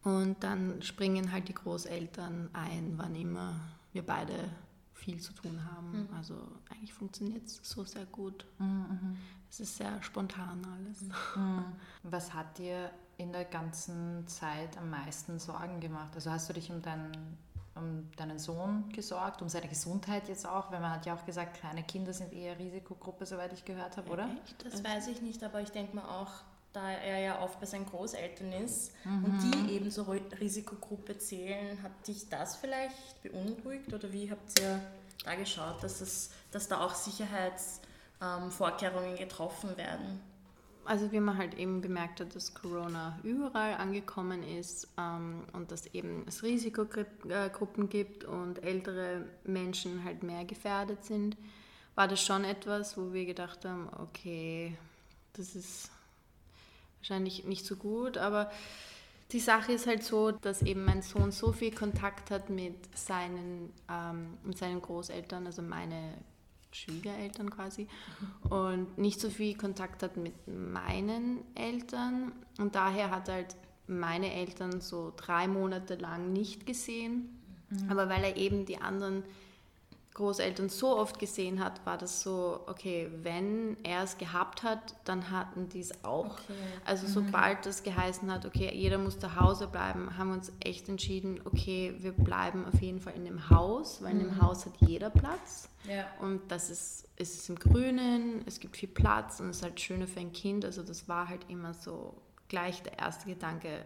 Und 0.03 0.43
dann 0.43 0.81
springen 0.81 1.31
halt 1.31 1.49
die 1.49 1.53
Großeltern 1.53 2.49
ein, 2.53 2.93
wann 2.97 3.15
immer 3.15 3.59
wir 3.91 4.05
beide 4.05 4.49
viel 4.93 5.19
zu 5.19 5.33
tun 5.33 5.59
haben. 5.65 6.03
Mhm. 6.03 6.09
Also 6.15 6.35
eigentlich 6.69 6.93
funktioniert 6.93 7.45
es 7.45 7.59
so 7.63 7.83
sehr 7.83 8.05
gut. 8.05 8.45
Mhm. 8.59 9.17
Es 9.49 9.59
ist 9.59 9.77
sehr 9.77 10.01
spontan 10.03 10.65
alles. 10.65 11.01
Mhm. 11.35 11.65
Was 12.03 12.33
hat 12.33 12.57
dir 12.57 12.91
in 13.17 13.31
der 13.31 13.45
ganzen 13.45 14.27
Zeit 14.27 14.77
am 14.77 14.89
meisten 14.89 15.39
Sorgen 15.39 15.79
gemacht? 15.79 16.11
Also 16.15 16.31
hast 16.31 16.49
du 16.49 16.53
dich 16.53 16.71
um 16.71 16.81
deinen 16.81 17.37
um 17.79 18.09
deinen 18.15 18.39
Sohn 18.39 18.89
gesorgt, 18.93 19.41
um 19.41 19.49
seine 19.49 19.67
Gesundheit 19.67 20.27
jetzt 20.27 20.47
auch, 20.47 20.71
weil 20.71 20.79
man 20.79 20.91
hat 20.91 21.05
ja 21.05 21.15
auch 21.15 21.25
gesagt, 21.25 21.59
kleine 21.59 21.83
Kinder 21.83 22.13
sind 22.13 22.31
eher 22.33 22.57
Risikogruppe, 22.59 23.25
soweit 23.25 23.51
ich 23.53 23.65
gehört 23.65 23.97
habe, 23.97 24.09
oder? 24.09 24.29
Das 24.63 24.83
weiß 24.83 25.07
ich 25.07 25.21
nicht, 25.21 25.43
aber 25.43 25.61
ich 25.61 25.71
denke 25.71 25.95
mir 25.95 26.07
auch, 26.07 26.29
da 26.73 26.91
er 26.91 27.19
ja 27.19 27.41
oft 27.41 27.59
bei 27.59 27.65
seinen 27.65 27.87
Großeltern 27.87 28.51
ist 28.53 28.91
mhm. 29.03 29.25
und 29.25 29.41
die 29.41 29.73
eben 29.73 29.89
zur 29.89 30.07
Risikogruppe 30.39 31.17
zählen, 31.17 31.81
hat 31.81 32.07
dich 32.07 32.29
das 32.29 32.57
vielleicht 32.57 33.23
beunruhigt 33.23 33.91
oder 33.93 34.13
wie 34.13 34.29
habt 34.29 34.59
ihr 34.59 34.79
da 35.25 35.33
geschaut, 35.35 35.81
dass, 35.81 36.01
es, 36.01 36.29
dass 36.51 36.67
da 36.67 36.85
auch 36.85 36.93
Sicherheitsvorkehrungen 36.93 39.11
ähm, 39.11 39.17
getroffen 39.17 39.75
werden? 39.77 40.21
Also 40.89 41.11
wie 41.11 41.19
man 41.19 41.37
halt 41.37 41.53
eben 41.53 41.81
bemerkt 41.81 42.19
hat, 42.19 42.35
dass 42.35 42.55
Corona 42.55 43.19
überall 43.21 43.75
angekommen 43.75 44.41
ist 44.41 44.87
ähm, 44.97 45.43
und 45.53 45.71
dass 45.71 45.85
eben 45.93 46.25
es 46.27 46.41
Risikogruppen 46.41 47.89
gibt 47.89 48.23
und 48.23 48.63
ältere 48.63 49.23
Menschen 49.43 50.03
halt 50.03 50.23
mehr 50.23 50.45
gefährdet 50.45 51.05
sind, 51.05 51.37
war 51.93 52.07
das 52.07 52.25
schon 52.25 52.43
etwas, 52.43 52.97
wo 52.97 53.13
wir 53.13 53.27
gedacht 53.27 53.65
haben, 53.65 53.87
okay, 54.01 54.75
das 55.33 55.55
ist 55.55 55.91
wahrscheinlich 57.01 57.43
nicht 57.43 57.67
so 57.67 57.75
gut, 57.75 58.17
aber 58.17 58.49
die 59.31 59.39
Sache 59.39 59.73
ist 59.73 59.85
halt 59.85 60.03
so, 60.03 60.31
dass 60.31 60.63
eben 60.63 60.85
mein 60.85 61.03
Sohn 61.03 61.31
so 61.31 61.51
viel 61.51 61.71
Kontakt 61.71 62.31
hat 62.31 62.49
mit 62.49 62.97
seinen, 62.97 63.71
ähm, 63.87 64.39
mit 64.43 64.57
seinen 64.57 64.81
Großeltern, 64.81 65.45
also 65.45 65.61
meine 65.61 66.15
Schwiegereltern 66.71 67.49
quasi 67.49 67.87
und 68.49 68.97
nicht 68.97 69.19
so 69.19 69.29
viel 69.29 69.57
Kontakt 69.57 70.03
hat 70.03 70.17
mit 70.17 70.33
meinen 70.47 71.39
Eltern 71.55 72.31
und 72.57 72.75
daher 72.75 73.09
hat 73.09 73.29
halt 73.29 73.55
meine 73.87 74.33
Eltern 74.33 74.81
so 74.81 75.11
drei 75.15 75.47
Monate 75.47 75.95
lang 75.95 76.31
nicht 76.31 76.65
gesehen, 76.65 77.39
mhm. 77.69 77.89
aber 77.89 78.07
weil 78.07 78.23
er 78.23 78.37
eben 78.37 78.65
die 78.65 78.79
anderen 78.79 79.23
Großeltern 80.19 80.67
so 80.67 80.97
oft 80.97 81.17
gesehen 81.17 81.63
hat, 81.63 81.85
war 81.85 81.97
das 81.97 82.21
so, 82.21 82.59
okay, 82.67 83.09
wenn 83.23 83.77
er 83.83 84.03
es 84.03 84.17
gehabt 84.17 84.63
hat, 84.63 84.95
dann 85.05 85.31
hatten 85.31 85.69
die 85.69 85.79
es 85.79 86.03
auch. 86.03 86.25
Okay. 86.25 86.53
Also 86.85 87.07
mhm. 87.07 87.11
sobald 87.11 87.65
das 87.65 87.83
geheißen 87.83 88.29
hat, 88.31 88.45
okay, 88.45 88.69
jeder 88.73 88.97
muss 88.97 89.17
zu 89.17 89.35
Hause 89.39 89.67
bleiben, 89.67 90.17
haben 90.17 90.29
wir 90.29 90.35
uns 90.35 90.51
echt 90.59 90.89
entschieden, 90.89 91.39
okay, 91.45 91.95
wir 91.99 92.11
bleiben 92.11 92.65
auf 92.65 92.81
jeden 92.81 92.99
Fall 92.99 93.13
in 93.13 93.23
dem 93.23 93.49
Haus, 93.49 94.03
weil 94.03 94.13
mhm. 94.13 94.19
in 94.19 94.25
dem 94.27 94.35
mhm. 94.35 94.41
Haus 94.41 94.65
hat 94.65 94.73
jeder 94.79 95.09
Platz. 95.09 95.69
Ja. 95.87 96.05
Und 96.19 96.51
das 96.51 96.69
ist, 96.69 97.07
es 97.15 97.35
ist 97.35 97.49
im 97.49 97.57
Grünen, 97.57 98.43
es 98.45 98.59
gibt 98.59 98.75
viel 98.75 98.89
Platz 98.89 99.39
und 99.39 99.49
es 99.49 99.57
ist 99.57 99.63
halt 99.63 99.79
schöner 99.79 100.07
für 100.07 100.19
ein 100.19 100.33
Kind. 100.33 100.65
Also 100.65 100.83
das 100.83 101.07
war 101.07 101.29
halt 101.29 101.45
immer 101.47 101.73
so 101.73 102.13
gleich 102.49 102.83
der 102.83 102.99
erste 102.99 103.25
Gedanke 103.25 103.85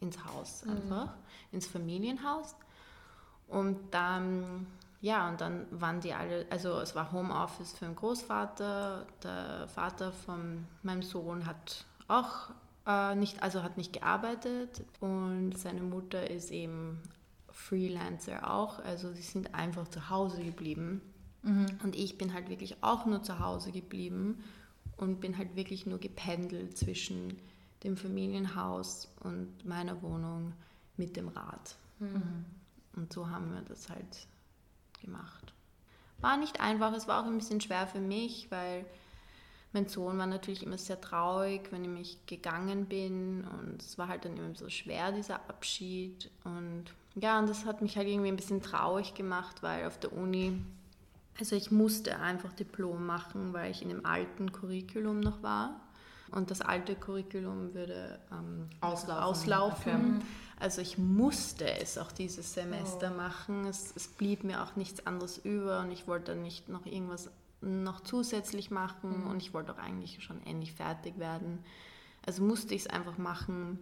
ins 0.00 0.24
Haus 0.24 0.64
mhm. 0.64 0.72
einfach, 0.72 1.06
mhm. 1.06 1.20
ins 1.52 1.66
Familienhaus. 1.66 2.56
Und 3.48 3.78
dann 3.92 4.66
ja, 5.00 5.28
und 5.28 5.40
dann 5.40 5.66
waren 5.70 6.00
die 6.00 6.14
alle, 6.14 6.46
also 6.50 6.80
es 6.80 6.94
war 6.94 7.12
Homeoffice 7.12 7.72
für 7.74 7.84
den 7.84 7.96
Großvater, 7.96 9.06
der 9.22 9.68
Vater 9.68 10.12
von 10.12 10.66
meinem 10.82 11.02
Sohn 11.02 11.46
hat 11.46 11.84
auch 12.08 12.50
äh, 12.86 13.14
nicht, 13.14 13.42
also 13.42 13.62
hat 13.62 13.76
nicht 13.76 13.92
gearbeitet 13.92 14.84
und 15.00 15.52
seine 15.56 15.82
Mutter 15.82 16.30
ist 16.30 16.50
eben 16.50 17.02
Freelancer 17.50 18.50
auch, 18.50 18.78
also 18.80 19.12
sie 19.12 19.22
sind 19.22 19.54
einfach 19.54 19.88
zu 19.88 20.10
Hause 20.10 20.42
geblieben. 20.42 21.00
Mhm. 21.42 21.66
Und 21.82 21.96
ich 21.96 22.18
bin 22.18 22.34
halt 22.34 22.48
wirklich 22.48 22.82
auch 22.82 23.06
nur 23.06 23.22
zu 23.22 23.38
Hause 23.38 23.72
geblieben 23.72 24.42
und 24.96 25.20
bin 25.20 25.38
halt 25.38 25.56
wirklich 25.56 25.86
nur 25.86 25.98
gependelt 25.98 26.76
zwischen 26.76 27.38
dem 27.84 27.96
Familienhaus 27.96 29.08
und 29.20 29.64
meiner 29.64 30.00
Wohnung 30.02 30.52
mit 30.96 31.16
dem 31.16 31.28
Rad. 31.28 31.76
Mhm. 31.98 32.44
Und 32.94 33.12
so 33.12 33.28
haben 33.28 33.52
wir 33.52 33.60
das 33.62 33.88
halt 33.88 34.26
gemacht. 35.06 35.54
War 36.20 36.36
nicht 36.36 36.60
einfach, 36.60 36.92
es 36.92 37.08
war 37.08 37.22
auch 37.22 37.26
ein 37.26 37.38
bisschen 37.38 37.60
schwer 37.60 37.86
für 37.86 38.00
mich, 38.00 38.50
weil 38.50 38.84
mein 39.72 39.88
Sohn 39.88 40.18
war 40.18 40.26
natürlich 40.26 40.62
immer 40.62 40.78
sehr 40.78 41.00
traurig, 41.00 41.70
wenn 41.70 41.84
ich 41.84 41.90
mich 41.90 42.26
gegangen 42.26 42.86
bin 42.86 43.44
und 43.44 43.82
es 43.82 43.98
war 43.98 44.08
halt 44.08 44.24
dann 44.24 44.36
immer 44.36 44.54
so 44.54 44.68
schwer, 44.68 45.12
dieser 45.12 45.36
Abschied 45.48 46.30
und 46.44 46.84
ja, 47.14 47.38
und 47.38 47.48
das 47.48 47.64
hat 47.64 47.80
mich 47.80 47.96
halt 47.96 48.08
irgendwie 48.08 48.28
ein 48.28 48.36
bisschen 48.36 48.62
traurig 48.62 49.14
gemacht, 49.14 49.62
weil 49.62 49.86
auf 49.86 49.98
der 49.98 50.12
Uni, 50.12 50.62
also 51.38 51.56
ich 51.56 51.70
musste 51.70 52.18
einfach 52.20 52.52
Diplom 52.52 53.06
machen, 53.06 53.52
weil 53.52 53.70
ich 53.70 53.82
in 53.82 53.88
dem 53.88 54.04
alten 54.04 54.52
Curriculum 54.52 55.20
noch 55.20 55.42
war 55.42 55.80
und 56.30 56.50
das 56.50 56.60
alte 56.60 56.94
Curriculum 56.94 57.74
würde 57.74 58.18
ähm, 58.32 58.68
auslaufen. 58.80 59.22
auslaufen. 59.22 60.16
Okay. 60.16 60.26
Also 60.58 60.80
ich 60.80 60.96
musste 60.96 61.68
es 61.78 61.98
auch 61.98 62.10
dieses 62.10 62.54
Semester 62.54 63.12
oh. 63.12 63.16
machen. 63.16 63.66
Es, 63.66 63.92
es, 63.94 64.08
blieb 64.08 64.42
mir 64.42 64.62
auch 64.62 64.74
nichts 64.76 65.06
anderes 65.06 65.38
über 65.38 65.80
und 65.80 65.90
ich 65.90 66.08
wollte 66.08 66.34
nicht 66.34 66.68
noch 66.68 66.86
irgendwas 66.86 67.30
noch 67.60 68.00
zusätzlich 68.00 68.70
machen 68.70 69.22
mhm. 69.22 69.30
und 69.30 69.42
ich 69.42 69.52
wollte 69.52 69.72
auch 69.72 69.78
eigentlich 69.78 70.22
schon 70.22 70.42
endlich 70.46 70.72
fertig 70.72 71.18
werden. 71.18 71.58
Also 72.24 72.42
musste 72.42 72.74
ich 72.74 72.82
es 72.82 72.86
einfach 72.86 73.18
machen 73.18 73.78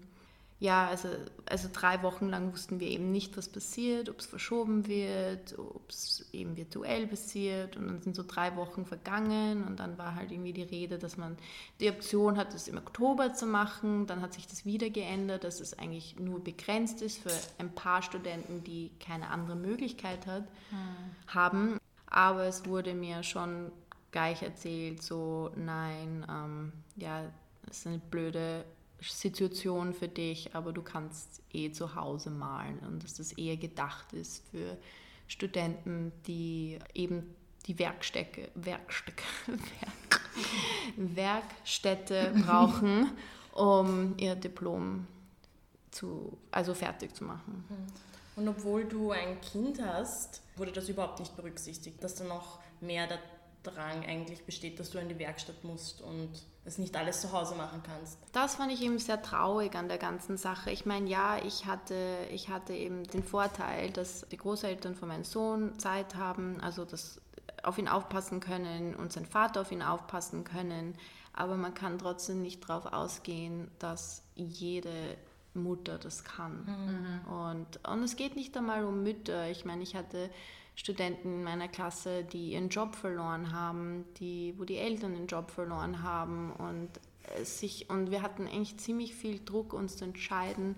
ja, 0.64 0.88
also, 0.88 1.10
also 1.44 1.68
drei 1.70 2.02
Wochen 2.02 2.30
lang 2.30 2.50
wussten 2.54 2.80
wir 2.80 2.88
eben 2.88 3.12
nicht, 3.12 3.36
was 3.36 3.50
passiert, 3.50 4.08
ob 4.08 4.20
es 4.20 4.24
verschoben 4.24 4.86
wird, 4.86 5.58
ob 5.58 5.90
es 5.90 6.26
eben 6.32 6.56
virtuell 6.56 7.06
passiert. 7.06 7.76
Und 7.76 7.86
dann 7.86 8.00
sind 8.00 8.16
so 8.16 8.24
drei 8.26 8.56
Wochen 8.56 8.86
vergangen 8.86 9.64
und 9.64 9.78
dann 9.78 9.98
war 9.98 10.14
halt 10.14 10.32
irgendwie 10.32 10.54
die 10.54 10.62
Rede, 10.62 10.98
dass 10.98 11.18
man 11.18 11.36
die 11.80 11.90
Option 11.90 12.38
hat, 12.38 12.54
es 12.54 12.66
im 12.66 12.78
Oktober 12.78 13.34
zu 13.34 13.44
machen. 13.44 14.06
Dann 14.06 14.22
hat 14.22 14.32
sich 14.32 14.46
das 14.46 14.64
wieder 14.64 14.88
geändert, 14.88 15.44
dass 15.44 15.60
es 15.60 15.78
eigentlich 15.78 16.18
nur 16.18 16.42
begrenzt 16.42 17.02
ist 17.02 17.18
für 17.18 17.38
ein 17.58 17.74
paar 17.74 18.00
Studenten, 18.00 18.64
die 18.64 18.90
keine 19.00 19.28
andere 19.28 19.56
Möglichkeit 19.56 20.26
hat, 20.26 20.44
hm. 20.70 20.78
haben. 21.26 21.78
Aber 22.06 22.44
es 22.44 22.64
wurde 22.64 22.94
mir 22.94 23.22
schon 23.22 23.70
gleich 24.12 24.42
erzählt, 24.42 25.02
so 25.02 25.50
nein, 25.56 26.24
ähm, 26.26 26.72
ja, 26.96 27.24
das 27.66 27.80
ist 27.80 27.86
eine 27.86 27.98
blöde 27.98 28.64
Situation 29.08 29.92
für 29.92 30.08
dich, 30.08 30.54
aber 30.54 30.72
du 30.72 30.82
kannst 30.82 31.42
eh 31.52 31.70
zu 31.72 31.94
Hause 31.94 32.30
malen 32.30 32.78
und 32.80 33.04
dass 33.04 33.14
das 33.14 33.32
eher 33.32 33.56
gedacht 33.56 34.12
ist 34.12 34.42
für 34.50 34.76
Studenten, 35.26 36.12
die 36.26 36.78
eben 36.94 37.34
die 37.66 37.78
Werkstätte, 37.78 38.50
Werkstätte, 38.54 39.22
Werk, 39.46 40.20
Werkstätte 40.96 42.32
brauchen, 42.46 43.12
um 43.52 44.14
ihr 44.18 44.34
Diplom 44.34 45.06
zu, 45.90 46.36
also 46.50 46.74
fertig 46.74 47.14
zu 47.14 47.24
machen. 47.24 47.64
Mhm. 47.68 48.14
Und 48.36 48.48
obwohl 48.48 48.84
du 48.84 49.12
ein 49.12 49.40
Kind 49.40 49.80
hast, 49.80 50.42
wurde 50.56 50.72
das 50.72 50.88
überhaupt 50.88 51.20
nicht 51.20 51.36
berücksichtigt, 51.36 52.02
dass 52.02 52.16
da 52.16 52.24
noch 52.24 52.58
mehr 52.80 53.06
der 53.06 53.20
Drang 53.62 54.04
eigentlich 54.04 54.44
besteht, 54.44 54.78
dass 54.78 54.90
du 54.90 54.98
in 54.98 55.08
die 55.08 55.18
Werkstatt 55.18 55.62
musst 55.64 56.02
und 56.02 56.30
das 56.64 56.78
nicht 56.78 56.96
alles 56.96 57.20
zu 57.20 57.32
Hause 57.32 57.54
machen 57.54 57.82
kannst. 57.82 58.18
Das 58.32 58.54
fand 58.56 58.72
ich 58.72 58.82
eben 58.82 58.98
sehr 58.98 59.20
traurig 59.20 59.74
an 59.74 59.88
der 59.88 59.98
ganzen 59.98 60.36
Sache. 60.36 60.70
Ich 60.70 60.86
meine, 60.86 61.08
ja, 61.08 61.36
ich 61.44 61.66
hatte, 61.66 62.16
ich 62.30 62.48
hatte 62.48 62.72
eben 62.72 63.04
den 63.04 63.22
Vorteil, 63.22 63.90
dass 63.90 64.26
die 64.30 64.36
Großeltern 64.36 64.94
von 64.94 65.08
meinem 65.08 65.24
Sohn 65.24 65.78
Zeit 65.78 66.14
haben, 66.14 66.60
also 66.60 66.84
dass 66.84 67.20
auf 67.62 67.78
ihn 67.78 67.88
aufpassen 67.88 68.40
können 68.40 68.94
und 68.94 69.12
sein 69.12 69.26
Vater 69.26 69.60
auf 69.60 69.72
ihn 69.72 69.82
aufpassen 69.82 70.44
können. 70.44 70.96
Aber 71.32 71.56
man 71.56 71.74
kann 71.74 71.98
trotzdem 71.98 72.42
nicht 72.42 72.68
darauf 72.68 72.92
ausgehen, 72.92 73.70
dass 73.78 74.22
jede 74.34 75.16
Mutter 75.54 75.98
das 75.98 76.24
kann. 76.24 76.64
Mhm. 77.26 77.32
Und, 77.32 77.88
und 77.88 78.02
es 78.02 78.16
geht 78.16 78.36
nicht 78.36 78.56
einmal 78.56 78.84
um 78.84 79.02
Mütter. 79.02 79.50
Ich 79.50 79.64
meine, 79.64 79.82
ich 79.82 79.94
hatte 79.94 80.30
Studenten 80.76 81.34
in 81.34 81.44
meiner 81.44 81.68
Klasse, 81.68 82.24
die 82.24 82.52
ihren 82.52 82.68
Job 82.68 82.96
verloren 82.96 83.52
haben, 83.52 84.04
die, 84.18 84.54
wo 84.58 84.64
die 84.64 84.76
Eltern 84.76 85.14
den 85.14 85.26
Job 85.26 85.50
verloren 85.50 86.02
haben 86.02 86.52
und 86.52 86.90
sich 87.42 87.88
und 87.90 88.10
wir 88.10 88.22
hatten 88.22 88.46
eigentlich 88.46 88.76
ziemlich 88.78 89.14
viel 89.14 89.40
Druck, 89.44 89.72
uns 89.72 89.96
zu 89.96 90.04
entscheiden, 90.04 90.76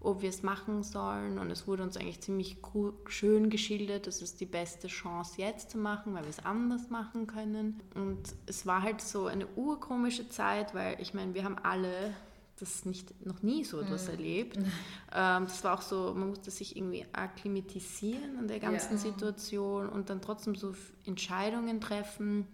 ob 0.00 0.22
wir 0.22 0.28
es 0.28 0.42
machen 0.42 0.82
sollen. 0.82 1.38
Und 1.38 1.50
es 1.50 1.66
wurde 1.66 1.82
uns 1.82 1.96
eigentlich 1.96 2.20
ziemlich 2.20 2.58
schön 3.06 3.50
geschildert, 3.50 4.06
das 4.06 4.22
ist 4.22 4.40
die 4.40 4.46
beste 4.46 4.88
Chance 4.88 5.40
jetzt 5.40 5.70
zu 5.70 5.78
machen, 5.78 6.14
weil 6.14 6.22
wir 6.22 6.30
es 6.30 6.44
anders 6.44 6.90
machen 6.90 7.26
können. 7.26 7.80
Und 7.94 8.34
es 8.46 8.66
war 8.66 8.82
halt 8.82 9.00
so 9.00 9.26
eine 9.26 9.46
urkomische 9.56 10.28
Zeit, 10.28 10.74
weil 10.74 11.00
ich 11.00 11.14
meine, 11.14 11.34
wir 11.34 11.44
haben 11.44 11.56
alle 11.62 12.14
das 12.58 12.84
nicht, 12.84 13.26
noch 13.26 13.42
nie 13.42 13.64
so 13.64 13.80
etwas 13.80 14.04
mhm. 14.04 14.10
erlebt. 14.10 14.56
Ähm, 14.56 15.44
das 15.44 15.62
war 15.64 15.74
auch 15.74 15.82
so, 15.82 16.14
man 16.14 16.28
musste 16.30 16.50
sich 16.50 16.76
irgendwie 16.76 17.06
akklimatisieren 17.12 18.38
an 18.38 18.48
der 18.48 18.60
ganzen 18.60 18.94
ja. 18.94 18.98
Situation 18.98 19.88
und 19.88 20.10
dann 20.10 20.20
trotzdem 20.20 20.54
so 20.54 20.74
Entscheidungen 21.04 21.80
treffen, 21.80 22.46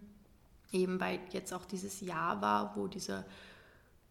eben 0.71 1.01
weil 1.01 1.21
jetzt 1.31 1.53
auch 1.53 1.65
dieses 1.65 2.01
Jahr 2.01 2.41
war, 2.41 2.77
wo 2.77 2.87
dieser 2.87 3.25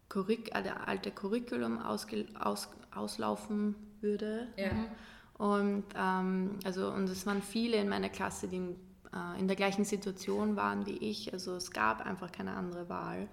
Curric 0.08 0.52
der 0.52 0.86
alte 0.86 1.10
Curriculum 1.10 1.78
ausge, 1.78 2.26
aus, 2.38 2.68
auslaufen 2.94 3.74
würde. 4.00 4.48
Ja. 4.56 4.70
Und 5.38 5.84
ähm, 5.96 6.58
also 6.64 6.92
und 6.92 7.08
es 7.08 7.26
waren 7.26 7.42
viele 7.42 7.78
in 7.78 7.88
meiner 7.88 8.10
Klasse, 8.10 8.48
die 8.48 8.56
in, 8.56 8.76
äh, 9.14 9.40
in 9.40 9.48
der 9.48 9.56
gleichen 9.56 9.84
Situation 9.84 10.56
waren 10.56 10.84
wie 10.86 10.98
ich. 10.98 11.32
Also 11.32 11.56
es 11.56 11.70
gab 11.70 12.04
einfach 12.04 12.30
keine 12.30 12.52
andere 12.52 12.88
Wahl. 12.88 13.28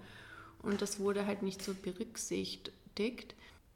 Und 0.62 0.82
das 0.82 1.00
wurde 1.00 1.26
halt 1.26 1.42
nicht 1.42 1.62
so 1.62 1.74
berücksichtigt. 1.74 3.34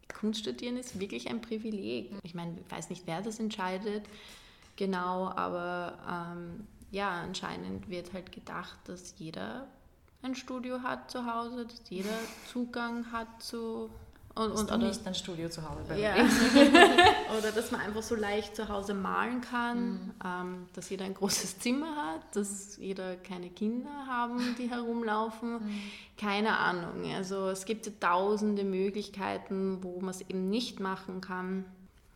Kunst 0.09 0.41
studieren 0.41 0.77
ist 0.77 1.01
wirklich 1.01 1.29
ein 1.29 1.41
Privileg. 1.41 2.11
Ich 2.23 2.35
meine, 2.35 2.59
ich 2.61 2.71
weiß 2.71 2.91
nicht, 2.91 3.07
wer 3.07 3.23
das 3.23 3.39
entscheidet 3.41 4.05
genau, 4.77 5.29
aber 5.29 5.99
ähm, 6.09 6.67
ja, 6.91 7.11
anscheinend 7.11 7.89
wird 7.89 8.13
halt 8.13 8.33
gedacht, 8.33 8.79
dass 8.85 9.15
jeder 9.19 9.67
ein 10.23 10.35
Studio 10.35 10.83
hat 10.83 11.11
zu 11.11 11.27
Hause, 11.27 11.67
dass 11.67 11.83
jeder 11.91 12.19
Zugang 12.51 13.11
hat 13.13 13.43
zu 13.43 13.91
und, 14.37 14.51
und 14.51 14.65
oder, 14.65 14.79
nicht 14.79 15.07
ein 15.07 15.15
Studio 15.15 15.49
zu 15.49 15.63
Hause 15.69 15.85
bei 15.89 15.99
ja. 15.99 16.15
Oder 17.39 17.53
dass 17.53 17.71
man 17.71 17.81
einfach 17.81 18.03
so 18.03 18.17
leicht 18.17 18.57
zu 18.57 18.69
Hause 18.69 18.93
malen 18.93 19.41
kann, 19.41 19.93
mhm. 19.93 20.15
ähm, 20.25 20.67
dass 20.73 20.91
jeder 20.91 21.05
ein 21.05 21.15
großes 21.15 21.61
Zimmer 21.61 21.95
hat, 21.95 22.35
dass 22.35 22.77
jeder 22.79 23.15
keine 23.17 23.49
Kinder 23.51 24.07
haben, 24.09 24.57
die 24.59 24.69
herumlaufen. 24.69 25.65
Mhm. 25.65 25.81
Keine 26.19 26.59
Ahnung. 26.59 27.13
Also 27.15 27.49
es 27.49 27.65
gibt 27.65 27.87
ja 27.87 27.93
tausende 28.01 28.65
Möglichkeiten, 28.65 29.79
wo 29.83 30.01
man 30.01 30.11
es 30.11 30.21
eben 30.23 30.51
nicht 30.51 30.81
machen 30.81 31.21
kann. 31.21 31.65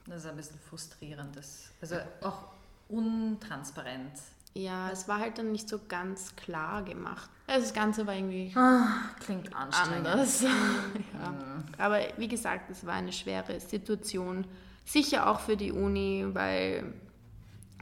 Das 0.07 0.25
ist 0.25 0.27
ein 0.31 0.37
bisschen 0.37 0.59
frustrierend. 0.59 1.37
Das, 1.37 1.71
also 1.81 1.97
auch 2.23 2.49
untransparent. 2.89 4.13
Ja, 4.55 4.91
es 4.91 5.07
war 5.07 5.21
halt 5.21 5.39
dann 5.39 5.53
nicht 5.53 5.69
so 5.69 5.79
ganz 5.87 6.35
klar 6.35 6.83
gemacht. 6.83 7.31
Also 7.49 7.63
das 7.63 7.75
Ganze 7.75 8.07
war 8.07 8.15
irgendwie 8.15 8.53
ah, 8.55 8.87
klingt 9.21 9.55
anstrengend. 9.55 10.07
anders. 10.07 10.43
ja. 10.43 10.49
Mhm. 10.49 11.65
Aber 11.77 11.99
wie 12.17 12.29
gesagt, 12.29 12.71
es 12.71 12.87
war 12.87 12.95
eine 12.95 13.13
schwere 13.13 13.59
Situation. 13.59 14.47
Sicher 14.85 15.29
auch 15.29 15.41
für 15.41 15.57
die 15.57 15.73
Uni, 15.73 16.25
weil 16.33 16.93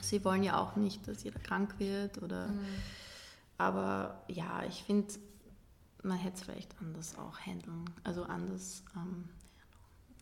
sie 0.00 0.24
wollen 0.24 0.42
ja 0.42 0.58
auch 0.58 0.76
nicht, 0.76 1.06
dass 1.06 1.22
jeder 1.24 1.40
krank 1.40 1.74
wird 1.78 2.22
oder 2.22 2.48
mhm. 2.48 2.64
Aber 3.58 4.22
ja, 4.28 4.62
ich 4.64 4.82
finde, 4.82 5.14
man 6.02 6.18
hätte 6.18 6.36
es 6.36 6.42
vielleicht 6.42 6.76
anders 6.80 7.16
auch 7.18 7.38
handeln, 7.40 7.84
also 8.04 8.24
anders, 8.24 8.84
ähm, 8.94 9.28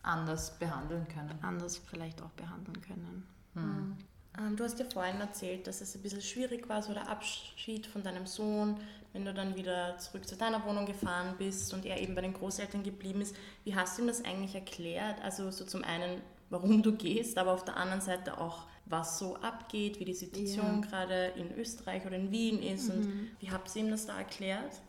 anders 0.03 0.57
behandeln 0.57 1.07
können. 1.07 1.37
Anders 1.41 1.77
vielleicht 1.77 2.21
auch 2.21 2.31
behandeln 2.31 2.81
können. 2.81 3.27
Hm. 3.53 3.97
Ähm, 4.37 4.55
du 4.55 4.63
hast 4.63 4.79
ja 4.79 4.85
vorhin 4.85 5.19
erzählt, 5.19 5.67
dass 5.67 5.81
es 5.81 5.95
ein 5.95 6.01
bisschen 6.01 6.21
schwierig 6.21 6.67
war, 6.67 6.81
so 6.81 6.93
der 6.93 7.09
Abschied 7.09 7.85
von 7.87 8.03
deinem 8.03 8.25
Sohn, 8.25 8.77
wenn 9.13 9.25
du 9.25 9.33
dann 9.33 9.55
wieder 9.55 9.97
zurück 9.97 10.27
zu 10.27 10.35
deiner 10.35 10.65
Wohnung 10.65 10.85
gefahren 10.85 11.35
bist 11.37 11.73
und 11.73 11.85
er 11.85 12.01
eben 12.01 12.15
bei 12.15 12.21
den 12.21 12.33
Großeltern 12.33 12.83
geblieben 12.83 13.21
ist. 13.21 13.35
Wie 13.63 13.75
hast 13.75 13.97
du 13.97 14.01
ihm 14.01 14.07
das 14.07 14.23
eigentlich 14.25 14.55
erklärt? 14.55 15.21
Also 15.23 15.51
so 15.51 15.65
zum 15.65 15.83
einen, 15.83 16.21
warum 16.49 16.83
du 16.83 16.93
gehst, 16.93 17.37
aber 17.37 17.53
auf 17.53 17.63
der 17.63 17.77
anderen 17.77 18.01
Seite 18.01 18.39
auch, 18.39 18.63
was 18.87 19.17
so 19.17 19.35
abgeht, 19.37 19.99
wie 19.99 20.05
die 20.05 20.13
Situation 20.13 20.81
ja. 20.81 20.87
gerade 20.87 21.33
in 21.37 21.57
Österreich 21.57 22.05
oder 22.05 22.17
in 22.17 22.31
Wien 22.31 22.61
ist 22.61 22.89
mhm. 22.89 22.93
und 22.93 23.29
wie 23.39 23.49
habt 23.49 23.73
ihr 23.75 23.83
ihm 23.83 23.89
das 23.89 24.05
da 24.05 24.17
erklärt? 24.17 24.81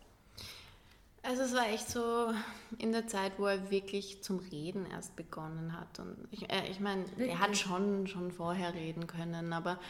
Also 1.26 1.42
es 1.42 1.54
war 1.54 1.68
echt 1.68 1.88
so 1.88 2.32
in 2.78 2.92
der 2.92 3.08
Zeit, 3.08 3.32
wo 3.38 3.46
er 3.46 3.70
wirklich 3.70 4.22
zum 4.22 4.38
Reden 4.38 4.86
erst 4.86 5.16
begonnen 5.16 5.72
hat. 5.78 5.98
Und 5.98 6.16
ich, 6.30 6.48
äh, 6.50 6.68
ich 6.70 6.78
meine, 6.78 7.04
er 7.18 7.40
hat 7.40 7.56
schon, 7.56 8.06
schon 8.06 8.30
vorher 8.30 8.74
reden 8.74 9.06
können, 9.08 9.52
aber 9.52 9.80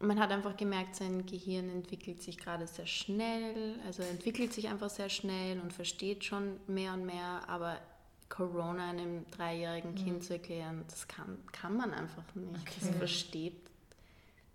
man 0.00 0.18
hat 0.18 0.32
einfach 0.32 0.56
gemerkt, 0.56 0.96
sein 0.96 1.26
Gehirn 1.26 1.68
entwickelt 1.70 2.22
sich 2.22 2.38
gerade 2.38 2.66
sehr 2.66 2.86
schnell. 2.86 3.78
Also 3.86 4.02
er 4.02 4.10
entwickelt 4.10 4.52
sich 4.52 4.68
einfach 4.68 4.90
sehr 4.90 5.08
schnell 5.08 5.60
und 5.60 5.72
versteht 5.72 6.24
schon 6.24 6.58
mehr 6.66 6.92
und 6.92 7.06
mehr, 7.06 7.48
aber 7.48 7.78
Corona 8.28 8.90
einem 8.90 9.30
dreijährigen 9.30 9.92
mhm. 9.92 9.96
Kind 9.96 10.24
zu 10.24 10.32
erklären, 10.32 10.84
das 10.88 11.06
kann, 11.06 11.38
kann 11.52 11.76
man 11.76 11.92
einfach 11.94 12.24
nicht. 12.34 12.60
Okay. 12.62 12.80
Das 12.80 12.96
versteht, 12.96 13.70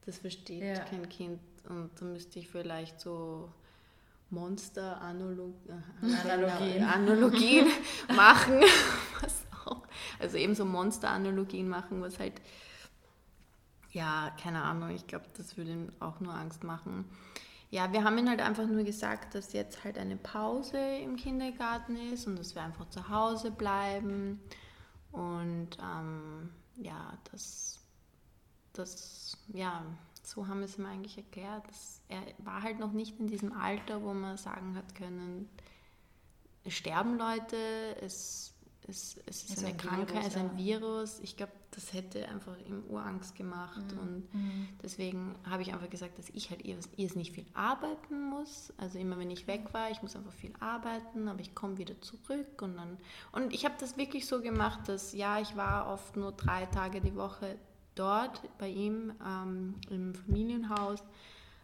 das 0.06 0.18
versteht 0.18 0.64
ja. 0.64 0.80
kein 0.80 1.08
Kind. 1.08 1.40
Und 1.70 1.92
da 2.00 2.06
müsste 2.06 2.40
ich 2.40 2.50
vielleicht 2.50 3.00
so 3.00 3.50
Monster-Analogien 4.32 5.84
Analogien 6.84 7.68
machen, 8.16 8.62
was 9.22 9.46
auch, 9.66 9.84
also 10.20 10.38
eben 10.38 10.56
so 10.56 10.66
Monster-Analogien 10.66 11.68
machen, 11.68 12.02
was 12.02 12.20
halt, 12.20 12.42
ja, 13.92 14.36
keine 14.42 14.64
Ahnung, 14.64 14.92
ich 14.92 15.08
glaube, 15.08 15.26
das 15.36 15.58
würde 15.58 15.72
ihm 15.72 15.92
auch 16.00 16.20
nur 16.20 16.34
Angst 16.34 16.64
machen. 16.64 17.06
Ja, 17.72 17.92
wir 17.94 18.04
haben 18.04 18.18
ihm 18.18 18.28
halt 18.28 18.42
einfach 18.42 18.66
nur 18.66 18.84
gesagt, 18.84 19.36
dass 19.36 19.54
jetzt 19.54 19.84
halt 19.84 19.98
eine 19.98 20.16
Pause 20.16 20.80
im 21.04 21.16
Kindergarten 21.18 21.98
ist 22.12 22.26
und 22.26 22.38
dass 22.38 22.56
wir 22.56 22.64
einfach 22.64 22.90
zu 22.90 23.10
Hause 23.10 23.52
bleiben 23.52 24.40
und 25.12 25.78
ähm, 25.80 26.50
ja, 26.78 27.18
das, 27.32 27.80
das, 28.74 29.38
ja, 29.50 29.84
so 30.30 30.48
haben 30.48 30.60
wir 30.60 30.66
es 30.66 30.78
ihm 30.78 30.86
eigentlich 30.86 31.18
erklärt. 31.18 31.68
Dass 31.68 32.02
er 32.08 32.22
war 32.40 32.62
halt 32.62 32.80
noch 32.80 32.92
nicht 32.92 33.20
in 33.20 33.28
diesem 33.28 33.54
Alter, 33.54 34.02
wo 34.02 34.14
man 34.14 34.38
sagen 34.38 34.76
hat 34.76 34.96
können, 34.96 35.50
es 36.64 36.74
sterben 36.74 37.18
Leute, 37.18 37.58
es, 38.02 38.54
es, 38.88 39.20
es 39.26 39.44
ist, 39.44 39.50
ist 39.52 39.60
eine 39.60 39.70
ein 39.70 39.78
Krankheit, 39.78 40.22
es 40.22 40.36
ist 40.36 40.38
ein 40.38 40.58
Virus. 40.58 41.20
Ich 41.20 41.38
glaube, 41.38 41.54
das 41.72 41.94
hätte 41.94 42.28
einfach 42.28 42.58
ihm 42.68 42.84
Urangst 42.90 43.36
gemacht. 43.36 43.94
Mhm. 43.94 44.00
Und 44.00 44.34
mhm. 44.34 44.68
deswegen 44.82 45.36
habe 45.50 45.62
ich 45.62 45.74
einfach 45.74 45.90
gesagt, 45.90 46.18
dass 46.18 46.30
ich 46.30 46.50
halt 46.50 46.66
nicht 47.16 47.34
viel 47.34 47.46
arbeiten 47.54 48.30
muss. 48.30 48.74
Also 48.78 48.98
immer 48.98 49.18
wenn 49.18 49.32
ich 49.32 49.48
weg 49.48 49.74
war, 49.74 49.92
ich 49.92 50.02
muss 50.02 50.16
einfach 50.16 50.34
viel 50.34 50.54
arbeiten, 50.60 51.28
aber 51.28 51.40
ich 51.40 51.56
komme 51.56 51.78
wieder 51.78 52.00
zurück. 52.02 52.62
Und, 52.62 52.78
dann, 52.78 52.98
und 53.32 53.54
ich 53.54 53.66
habe 53.66 53.76
das 53.80 53.98
wirklich 53.98 54.28
so 54.28 54.42
gemacht, 54.42 54.88
dass 54.88 55.14
ja, 55.14 55.40
ich 55.40 55.56
war 55.56 55.92
oft 55.92 56.18
nur 56.18 56.32
drei 56.32 56.66
Tage 56.66 57.02
die 57.02 57.16
Woche 57.16 57.58
dort 57.96 58.42
bei 58.58 58.70
ihm 58.70 59.14
ähm, 59.26 59.76
im 59.90 60.14
Familienhaus. 60.16 61.04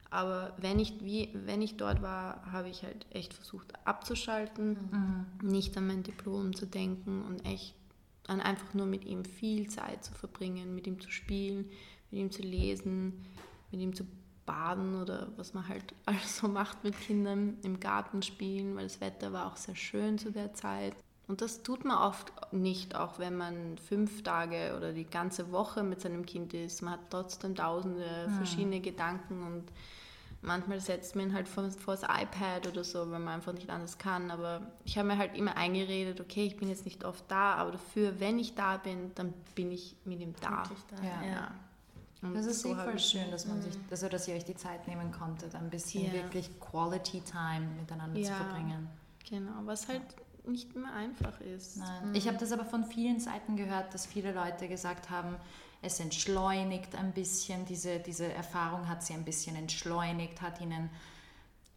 Aber 0.10 0.54
wenn 0.58 0.80
ich, 0.80 1.04
wie, 1.04 1.30
wenn 1.34 1.62
ich 1.62 1.78
dort 1.78 2.02
war, 2.02 2.52
habe 2.52 2.70
ich 2.70 2.84
halt 2.84 3.06
echt 3.10 3.34
versucht 3.34 3.74
abzuschalten, 3.86 4.78
mhm. 4.92 5.50
nicht 5.50 5.76
an 5.78 5.88
mein 5.88 6.04
Diplom 6.04 6.56
zu 6.56 6.66
denken 6.66 7.24
und 7.24 7.46
echt 7.46 7.76
dann 8.24 8.40
einfach 8.40 8.74
nur 8.74 8.86
mit 8.86 9.06
ihm 9.06 9.26
viel 9.26 9.70
Zeit 9.70 10.04
zu 10.04 10.14
verbringen, 10.14 10.74
mit 10.74 10.88
ihm 10.88 11.00
zu 11.00 11.12
spielen, 11.12 11.70
mit 12.12 12.20
ihm 12.20 12.32
zu 12.32 12.42
lesen, 12.42 13.26
mit 13.72 13.82
ihm 13.82 13.94
zu 13.94 14.06
baden 14.46 15.02
oder 15.02 15.32
was 15.38 15.54
man 15.54 15.68
halt 15.68 15.94
alles 16.06 16.38
so 16.38 16.48
macht 16.48 16.84
mit 16.84 17.00
Kindern, 17.00 17.58
im 17.64 17.80
Garten 17.80 18.22
spielen, 18.22 18.76
weil 18.76 18.84
das 18.84 19.02
Wetter 19.02 19.34
war 19.34 19.48
auch 19.48 19.58
sehr 19.58 19.76
schön 19.76 20.18
zu 20.18 20.32
der 20.32 20.54
Zeit. 20.54 20.96
Und 21.28 21.42
das 21.42 21.64
tut 21.64 21.86
man 21.86 21.98
oft 21.98 22.32
nicht, 22.52 22.96
auch 22.96 23.18
wenn 23.18 23.36
man 23.36 23.78
fünf 23.78 24.22
Tage 24.22 24.76
oder 24.78 24.94
die 24.94 25.06
ganze 25.06 25.52
Woche 25.52 25.82
mit 25.82 26.02
seinem 26.02 26.26
Kind 26.26 26.54
ist. 26.54 26.82
Man 26.82 26.94
hat 26.94 27.00
trotzdem 27.10 27.56
tausende 27.56 28.26
hm. 28.26 28.34
verschiedene 28.36 28.80
Gedanken 28.80 29.44
und 29.44 29.64
manchmal 30.46 30.80
setzt 30.80 31.16
man 31.16 31.30
ihn 31.30 31.34
halt 31.34 31.48
vor, 31.48 31.70
vor, 31.72 31.96
das 31.96 32.04
iPad 32.04 32.68
oder 32.68 32.84
so, 32.84 33.00
weil 33.12 33.20
man 33.20 33.36
einfach 33.36 33.54
nicht 33.54 33.70
anders 33.72 33.98
kann. 33.98 34.30
Aber 34.30 34.62
ich 34.84 35.00
habe 35.00 35.08
mir 35.08 35.18
halt 35.18 35.36
immer 35.36 35.58
eingeredet, 35.58 36.22
okay, 36.22 36.46
ich 36.46 36.58
bin 36.58 36.70
jetzt 36.70 36.86
nicht 36.86 37.04
oft 37.04 37.24
da, 37.28 37.56
aber 37.56 37.72
dafür, 37.72 38.20
wenn 38.20 38.38
ich 38.38 38.54
da 38.54 38.78
bin, 38.78 39.12
dann 39.16 39.34
bin 39.56 39.72
ich 39.72 39.96
mit 40.06 40.20
ihm 40.20 40.36
da. 40.42 40.64
da. 40.90 41.04
Ja. 41.04 41.52
ja. 42.22 42.32
das 42.36 42.46
ist 42.46 42.62
so 42.62 42.76
voll 42.76 43.00
schön, 43.00 43.32
dass 43.32 43.48
man 43.48 43.64
sich, 43.64 43.74
also 43.90 44.10
dass 44.10 44.28
ihr 44.28 44.36
euch 44.36 44.46
die 44.46 44.56
Zeit 44.56 44.88
nehmen 44.88 45.12
konntet, 45.12 45.56
ein 45.56 45.72
bisschen 45.72 46.06
ja. 46.06 46.14
wirklich 46.14 46.60
Quality 46.60 47.22
Time 47.22 47.68
miteinander 47.80 48.20
ja. 48.20 48.28
zu 48.28 48.34
verbringen. 48.34 48.90
Genau, 49.28 49.54
was 49.64 49.88
halt 49.88 50.04
nicht 50.48 50.76
mehr 50.76 50.94
einfach 50.94 51.40
ist. 51.42 51.78
Nein. 51.78 52.10
Mhm. 52.10 52.16
Ich 52.16 52.28
habe 52.28 52.38
das 52.38 52.52
aber 52.52 52.66
von 52.66 52.86
vielen 52.86 53.20
Seiten 53.20 53.56
gehört, 53.56 53.94
dass 53.94 54.06
viele 54.06 54.34
Leute 54.34 54.68
gesagt 54.68 55.10
haben, 55.10 55.36
es 55.82 56.00
entschleunigt 56.00 56.96
ein 56.96 57.14
bisschen, 57.14 57.66
diese, 57.66 58.00
diese 58.00 58.32
Erfahrung 58.34 58.90
hat 58.90 59.04
sie 59.04 59.14
ein 59.14 59.24
bisschen 59.24 59.56
entschleunigt, 59.56 60.42
hat 60.42 60.60
ihnen 60.60 60.90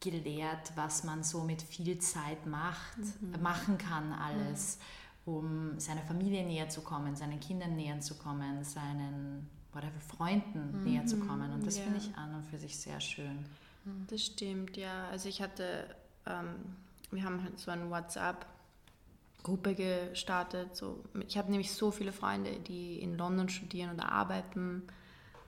gelehrt, 0.00 0.72
was 0.76 1.04
man 1.04 1.22
so 1.24 1.42
mit 1.42 1.60
viel 1.60 1.98
Zeit 1.98 2.46
macht, 2.46 2.98
mhm. 3.20 3.42
machen 3.42 3.78
kann 3.78 4.12
alles, 4.12 4.78
mhm. 5.26 5.32
um 5.32 5.80
seiner 5.80 6.02
Familie 6.02 6.44
näher 6.44 6.68
zu 6.68 6.80
kommen, 6.80 7.16
seinen 7.16 7.40
Kindern 7.40 7.76
näher 7.76 8.00
zu 8.00 8.14
kommen, 8.14 8.64
seinen 8.64 9.48
whatever, 9.72 10.00
Freunden 10.16 10.78
mhm. 10.78 10.84
näher 10.84 11.06
zu 11.06 11.18
kommen. 11.18 11.52
Und 11.52 11.66
das 11.66 11.78
ja. 11.78 11.84
finde 11.84 11.98
ich 11.98 12.16
an 12.16 12.34
und 12.34 12.46
für 12.46 12.58
sich 12.58 12.76
sehr 12.76 13.00
schön. 13.00 13.44
Das 14.08 14.24
stimmt, 14.24 14.76
ja. 14.76 15.08
Also 15.08 15.28
ich 15.28 15.40
hatte, 15.40 15.94
ähm, 16.26 16.76
wir 17.10 17.24
haben 17.24 17.42
halt 17.42 17.58
so 17.58 17.70
ein 17.70 17.90
WhatsApp 17.90 18.46
Gruppe 19.42 19.74
gestartet. 19.74 20.76
So, 20.76 21.04
ich 21.26 21.38
habe 21.38 21.50
nämlich 21.50 21.72
so 21.72 21.90
viele 21.90 22.12
Freunde, 22.12 22.58
die 22.60 23.00
in 23.00 23.16
London 23.16 23.48
studieren 23.48 23.94
oder 23.94 24.10
arbeiten 24.12 24.82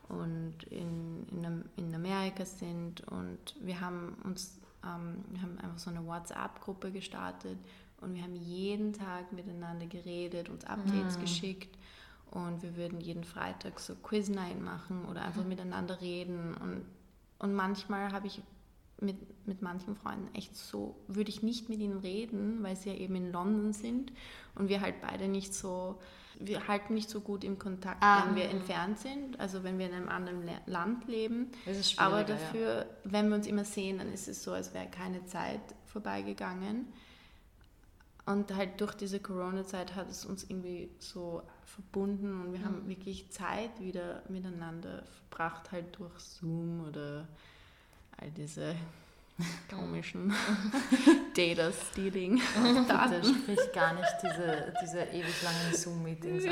und 0.08 0.62
in, 0.70 1.26
in, 1.30 1.64
in 1.76 1.94
Amerika 1.94 2.44
sind. 2.44 3.00
Und 3.08 3.56
wir 3.60 3.80
haben 3.80 4.16
uns 4.24 4.60
ähm, 4.84 5.24
wir 5.30 5.42
haben 5.42 5.58
einfach 5.58 5.78
so 5.78 5.90
eine 5.90 6.06
WhatsApp-Gruppe 6.06 6.90
gestartet 6.90 7.58
und 8.00 8.14
wir 8.14 8.22
haben 8.22 8.36
jeden 8.36 8.92
Tag 8.92 9.32
miteinander 9.32 9.86
geredet, 9.86 10.48
uns 10.48 10.64
Updates 10.64 11.16
mhm. 11.16 11.20
geschickt 11.20 11.78
und 12.30 12.62
wir 12.62 12.76
würden 12.76 13.00
jeden 13.00 13.24
Freitag 13.24 13.78
so 13.78 13.94
Quiz-Night 13.94 14.60
machen 14.60 15.04
oder 15.06 15.22
einfach 15.22 15.42
mhm. 15.42 15.48
miteinander 15.48 16.00
reden. 16.00 16.54
Und, 16.54 16.84
und 17.38 17.54
manchmal 17.54 18.12
habe 18.12 18.26
ich 18.26 18.42
mit, 19.02 19.46
mit 19.46 19.62
manchen 19.62 19.96
Freunden 19.96 20.34
echt 20.34 20.56
so, 20.56 20.96
würde 21.08 21.30
ich 21.30 21.42
nicht 21.42 21.68
mit 21.68 21.80
ihnen 21.80 21.98
reden, 21.98 22.62
weil 22.62 22.76
sie 22.76 22.90
ja 22.90 22.96
eben 22.96 23.14
in 23.16 23.32
London 23.32 23.72
sind 23.72 24.12
und 24.54 24.68
wir 24.68 24.80
halt 24.80 25.00
beide 25.00 25.28
nicht 25.28 25.54
so, 25.54 25.98
wir 26.38 26.68
halten 26.68 26.94
nicht 26.94 27.10
so 27.10 27.20
gut 27.20 27.44
im 27.44 27.58
Kontakt, 27.58 28.02
ah. 28.02 28.24
wenn 28.26 28.36
wir 28.36 28.48
entfernt 28.48 28.98
sind, 28.98 29.38
also 29.38 29.62
wenn 29.62 29.78
wir 29.78 29.86
in 29.86 29.94
einem 29.94 30.08
anderen 30.08 30.48
Land 30.66 31.06
leben. 31.06 31.50
Aber 31.96 32.24
dafür, 32.24 32.78
ja. 32.78 32.86
wenn 33.04 33.28
wir 33.28 33.36
uns 33.36 33.46
immer 33.46 33.64
sehen, 33.64 33.98
dann 33.98 34.12
ist 34.12 34.28
es 34.28 34.42
so, 34.42 34.52
als 34.52 34.72
wäre 34.74 34.86
keine 34.86 35.24
Zeit 35.26 35.60
vorbeigegangen. 35.86 36.86
Und 38.26 38.54
halt 38.54 38.80
durch 38.80 38.94
diese 38.94 39.18
Corona-Zeit 39.18 39.96
hat 39.96 40.08
es 40.08 40.24
uns 40.24 40.44
irgendwie 40.44 40.90
so 40.98 41.42
verbunden 41.64 42.40
und 42.42 42.52
wir 42.52 42.60
mhm. 42.60 42.64
haben 42.64 42.88
wirklich 42.88 43.30
Zeit 43.30 43.80
wieder 43.80 44.22
miteinander 44.28 45.04
verbracht, 45.04 45.72
halt 45.72 45.98
durch 45.98 46.18
Zoom 46.18 46.84
oder 46.86 47.26
all 48.20 48.30
diese 48.30 48.74
komischen 49.70 50.32
Data-Stealing. 51.34 52.40
Da 52.86 53.08
spricht 53.24 53.72
gar 53.72 53.94
nicht 53.94 54.12
diese, 54.22 54.74
diese 54.82 55.00
ewig 55.04 55.42
langen 55.42 55.74
Zoom-Meetings 55.74 56.44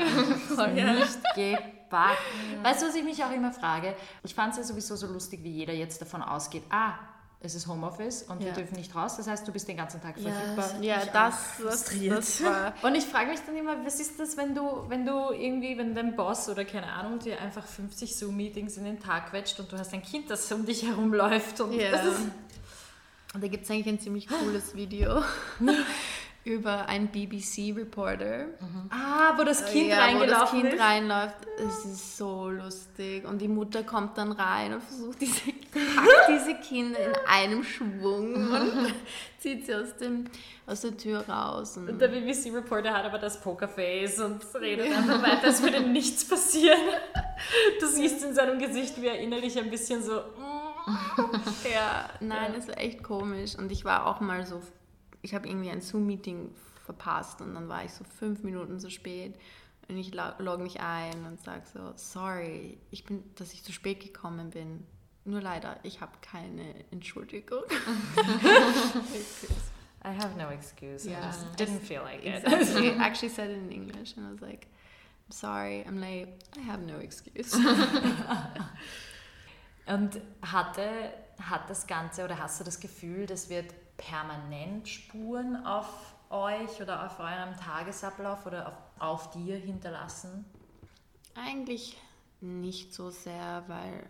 an. 0.57 0.75
Ja. 0.77 0.93
Nicht 0.93 1.19
gepackt. 1.35 2.17
Ja. 2.53 2.63
Weißt 2.63 2.81
du, 2.81 2.87
was 2.87 2.95
ich 2.95 3.03
mich 3.03 3.23
auch 3.23 3.31
immer 3.31 3.51
frage? 3.51 3.95
Ich 4.23 4.33
fand 4.33 4.53
es 4.53 4.57
ja 4.57 4.63
sowieso 4.63 4.95
so 4.95 5.07
lustig, 5.07 5.43
wie 5.43 5.51
jeder 5.51 5.73
jetzt 5.73 6.01
davon 6.01 6.21
ausgeht, 6.21 6.63
ah, 6.69 6.93
es 7.41 7.55
ist 7.55 7.67
Homeoffice 7.67 8.23
und 8.23 8.41
ja. 8.41 8.47
wir 8.47 8.53
dürfen 8.53 8.75
nicht 8.75 8.93
raus. 8.93 9.15
Das 9.15 9.27
heißt, 9.27 9.47
du 9.47 9.53
bist 9.53 9.67
den 9.67 9.77
ganzen 9.77 10.01
Tag 10.01 10.19
verfügbar. 10.19 10.81
Ja, 10.81 11.05
das, 11.05 11.57
das, 11.63 11.85
das 11.85 12.43
war. 12.43 12.73
Und 12.81 12.95
ich 12.95 13.05
frage 13.05 13.29
mich 13.29 13.39
dann 13.45 13.55
immer, 13.55 13.85
was 13.85 14.01
ist 14.01 14.19
das, 14.19 14.35
wenn 14.35 14.53
du, 14.53 14.83
wenn 14.89 15.05
du 15.05 15.31
irgendwie, 15.31 15.77
wenn 15.77 15.95
dein 15.95 16.17
Boss 16.17 16.49
oder 16.49 16.65
keine 16.65 16.87
Ahnung, 16.87 17.19
dir 17.19 17.39
einfach 17.39 17.65
50 17.65 18.13
Zoom-Meetings 18.13 18.75
in 18.75 18.83
den 18.83 18.99
Tag 18.99 19.29
quetscht 19.29 19.57
und 19.59 19.71
du 19.71 19.77
hast 19.77 19.93
ein 19.93 20.03
Kind, 20.03 20.29
das 20.29 20.51
um 20.51 20.65
dich 20.65 20.83
herumläuft. 20.85 21.61
Und 21.61 21.73
ja. 21.73 21.91
Und 23.33 23.43
da 23.43 23.47
gibt 23.47 23.63
es 23.63 23.71
eigentlich 23.71 23.87
ein 23.87 23.99
ziemlich 23.99 24.27
cooles 24.27 24.75
Video 24.75 25.23
über 26.43 26.87
einen 26.87 27.07
BBC-Reporter. 27.07 28.47
Mhm. 28.59 28.89
Ah, 28.89 29.37
wo 29.37 29.43
das 29.43 29.65
Kind 29.65 29.89
ja, 29.89 29.99
reingelaufen 29.99 30.39
wo 30.39 30.41
das 30.41 30.51
Kind 30.51 30.73
ist. 30.73 30.81
reinläuft. 30.81 31.47
Es 31.57 31.85
ist 31.85 32.17
so 32.17 32.49
lustig. 32.49 33.25
Und 33.25 33.39
die 33.39 33.47
Mutter 33.47 33.83
kommt 33.83 34.17
dann 34.17 34.31
rein 34.31 34.73
und 34.73 34.83
versucht 34.83 35.21
diese, 35.21 35.41
diese 36.39 36.55
Kinder 36.59 36.99
in 36.99 37.13
einem 37.27 37.63
Schwung 37.63 38.33
und 38.35 38.93
zieht 39.39 39.65
sie 39.65 39.75
aus, 39.75 39.95
dem, 39.97 40.25
aus 40.65 40.81
der 40.81 40.97
Tür 40.97 41.27
raus. 41.27 41.77
Und, 41.77 41.89
und 41.89 41.99
der 41.99 42.07
BBC-Reporter 42.07 42.93
hat 42.93 43.05
aber 43.05 43.19
das 43.19 43.39
Pokerface 43.39 44.19
und 44.19 44.43
redet 44.55 44.91
einfach 44.91 45.21
weiter, 45.21 45.45
als 45.45 45.61
würde 45.61 45.81
nichts 45.81 46.27
passieren. 46.27 46.79
Du 47.79 47.87
siehst 47.87 48.23
in 48.23 48.33
seinem 48.33 48.59
Gesicht, 48.59 49.01
wie 49.01 49.07
er 49.07 49.19
innerlich 49.19 49.57
ein 49.57 49.69
bisschen 49.69 50.01
so... 50.03 50.21
ja, 51.71 52.09
nein, 52.19 52.53
es 52.57 52.67
war 52.67 52.77
echt 52.77 53.03
komisch. 53.03 53.55
Und 53.55 53.71
ich 53.71 53.85
war 53.85 54.07
auch 54.07 54.21
mal 54.21 54.45
so, 54.45 54.61
ich 55.21 55.33
habe 55.35 55.47
irgendwie 55.47 55.69
ein 55.69 55.81
Zoom-Meeting 55.81 56.53
verpasst 56.85 57.41
und 57.41 57.53
dann 57.53 57.69
war 57.69 57.85
ich 57.85 57.93
so 57.93 58.03
fünf 58.03 58.43
Minuten 58.43 58.79
zu 58.79 58.89
spät. 58.89 59.35
Und 59.87 59.97
ich 59.97 60.13
logge 60.13 60.63
mich 60.63 60.79
ein 60.81 61.25
und 61.25 61.41
sage 61.41 61.63
so, 61.73 61.93
sorry, 61.95 62.77
ich 62.91 63.05
bin, 63.05 63.23
dass 63.35 63.53
ich 63.53 63.63
zu 63.63 63.71
spät 63.71 63.99
gekommen 63.99 64.51
bin. 64.51 64.85
Nur 65.29 65.41
leider, 65.41 65.77
ich 65.83 66.01
habe 66.01 66.11
keine 66.21 66.73
Entschuldigung. 66.89 67.61
I 70.03 70.09
have 70.09 70.35
no 70.35 70.49
excuse. 70.49 71.05
Yeah. 71.05 71.19
I 71.19 71.27
just 71.27 71.55
didn't 71.55 71.81
feel 71.81 72.01
like 72.01 72.25
it. 72.25 72.43
Exactly. 72.43 72.89
I 72.91 72.95
actually 73.05 73.29
said 73.29 73.51
it 73.51 73.57
in 73.57 73.71
English 73.71 74.17
and 74.17 74.25
I 74.25 74.31
was 74.31 74.41
like, 74.41 74.65
I'm 75.27 75.31
sorry, 75.31 75.85
I'm 75.87 76.01
late. 76.01 76.29
I 76.57 76.61
have 76.61 76.81
no 76.81 76.97
excuse. 76.97 77.53
und 79.85 80.19
hatte, 80.41 81.13
hat 81.39 81.69
das 81.69 81.85
Ganze 81.85 82.25
oder 82.25 82.39
hast 82.39 82.59
du 82.59 82.63
das 82.63 82.79
Gefühl, 82.79 83.27
das 83.27 83.51
wird 83.51 83.71
permanent 83.97 84.89
Spuren 84.89 85.63
auf 85.63 86.15
euch 86.31 86.81
oder 86.81 87.05
auf 87.05 87.19
eurem 87.19 87.55
Tagesablauf 87.55 88.47
oder 88.47 88.69
auf, 88.69 88.73
auf 88.97 89.29
dir 89.29 89.57
hinterlassen? 89.57 90.45
Eigentlich 91.35 92.01
nicht 92.41 92.95
so 92.95 93.11
sehr, 93.11 93.63
weil 93.67 94.07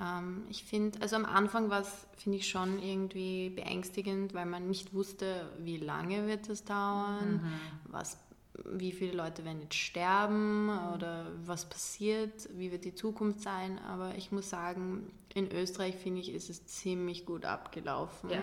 ähm, 0.00 0.44
ich 0.48 0.64
finde, 0.64 1.00
also 1.02 1.16
am 1.16 1.24
Anfang 1.24 1.70
war 1.70 1.80
es, 1.80 2.06
finde 2.16 2.38
ich, 2.38 2.48
schon 2.48 2.80
irgendwie 2.80 3.50
beängstigend, 3.50 4.34
weil 4.34 4.46
man 4.46 4.68
nicht 4.68 4.94
wusste, 4.94 5.48
wie 5.58 5.78
lange 5.78 6.26
wird 6.26 6.48
es 6.48 6.64
dauern, 6.64 7.42
mhm. 7.42 7.92
was, 7.92 8.18
wie 8.64 8.92
viele 8.92 9.12
Leute 9.12 9.44
werden 9.44 9.60
jetzt 9.60 9.76
sterben 9.76 10.70
oder 10.94 11.26
was 11.44 11.68
passiert, 11.68 12.48
wie 12.54 12.70
wird 12.70 12.84
die 12.84 12.94
Zukunft 12.94 13.40
sein. 13.40 13.78
Aber 13.80 14.14
ich 14.16 14.30
muss 14.30 14.50
sagen, 14.50 15.10
in 15.34 15.50
Österreich, 15.50 15.96
finde 15.96 16.20
ich, 16.20 16.32
ist 16.32 16.48
es 16.48 16.66
ziemlich 16.66 17.26
gut 17.26 17.44
abgelaufen. 17.44 18.30
Ja. 18.30 18.40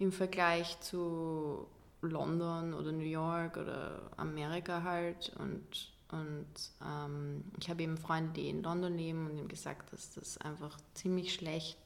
Im 0.00 0.10
Vergleich 0.10 0.80
zu 0.80 1.66
London 2.02 2.74
oder 2.74 2.92
New 2.92 3.04
York 3.04 3.56
oder 3.56 4.10
Amerika 4.16 4.82
halt. 4.82 5.32
Und, 5.38 5.93
und 6.14 6.46
ähm, 6.84 7.44
ich 7.58 7.68
habe 7.68 7.82
eben 7.82 7.96
Freunde, 7.98 8.32
die 8.34 8.48
in 8.48 8.62
London 8.62 8.96
leben 8.96 9.26
und 9.26 9.38
ihm 9.38 9.48
gesagt, 9.48 9.92
dass 9.92 10.14
das 10.14 10.38
einfach 10.38 10.78
ziemlich 10.94 11.34
schlecht 11.34 11.76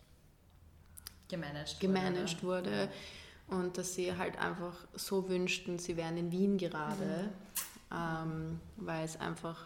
gemanagt, 1.28 1.80
gemanagt 1.80 2.42
wurde. 2.42 2.70
wurde. 2.70 2.90
Und 3.48 3.78
dass 3.78 3.94
sie 3.94 4.14
halt 4.14 4.38
einfach 4.38 4.74
so 4.94 5.28
wünschten, 5.28 5.78
sie 5.78 5.96
wären 5.96 6.18
in 6.18 6.30
Wien 6.30 6.58
gerade, 6.58 7.30
mhm. 7.90 7.96
ähm, 7.96 8.60
weil 8.76 9.04
es 9.04 9.18
einfach, 9.18 9.64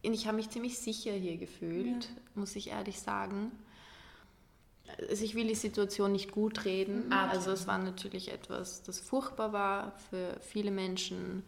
ich 0.00 0.26
habe 0.26 0.36
mich 0.36 0.48
ziemlich 0.48 0.78
sicher 0.78 1.12
hier 1.12 1.36
gefühlt, 1.36 2.04
ja. 2.04 2.10
muss 2.34 2.56
ich 2.56 2.70
ehrlich 2.70 2.98
sagen 3.00 3.52
also 5.08 5.24
ich 5.24 5.34
will 5.34 5.46
die 5.46 5.54
Situation 5.54 6.12
nicht 6.12 6.30
gut 6.32 6.64
reden. 6.64 7.06
Mhm. 7.06 7.12
Also 7.12 7.50
es 7.52 7.66
war 7.66 7.78
natürlich 7.78 8.32
etwas, 8.32 8.82
das 8.82 9.00
furchtbar 9.00 9.52
war 9.52 9.92
für 10.10 10.38
viele 10.40 10.70
Menschen. 10.70 11.42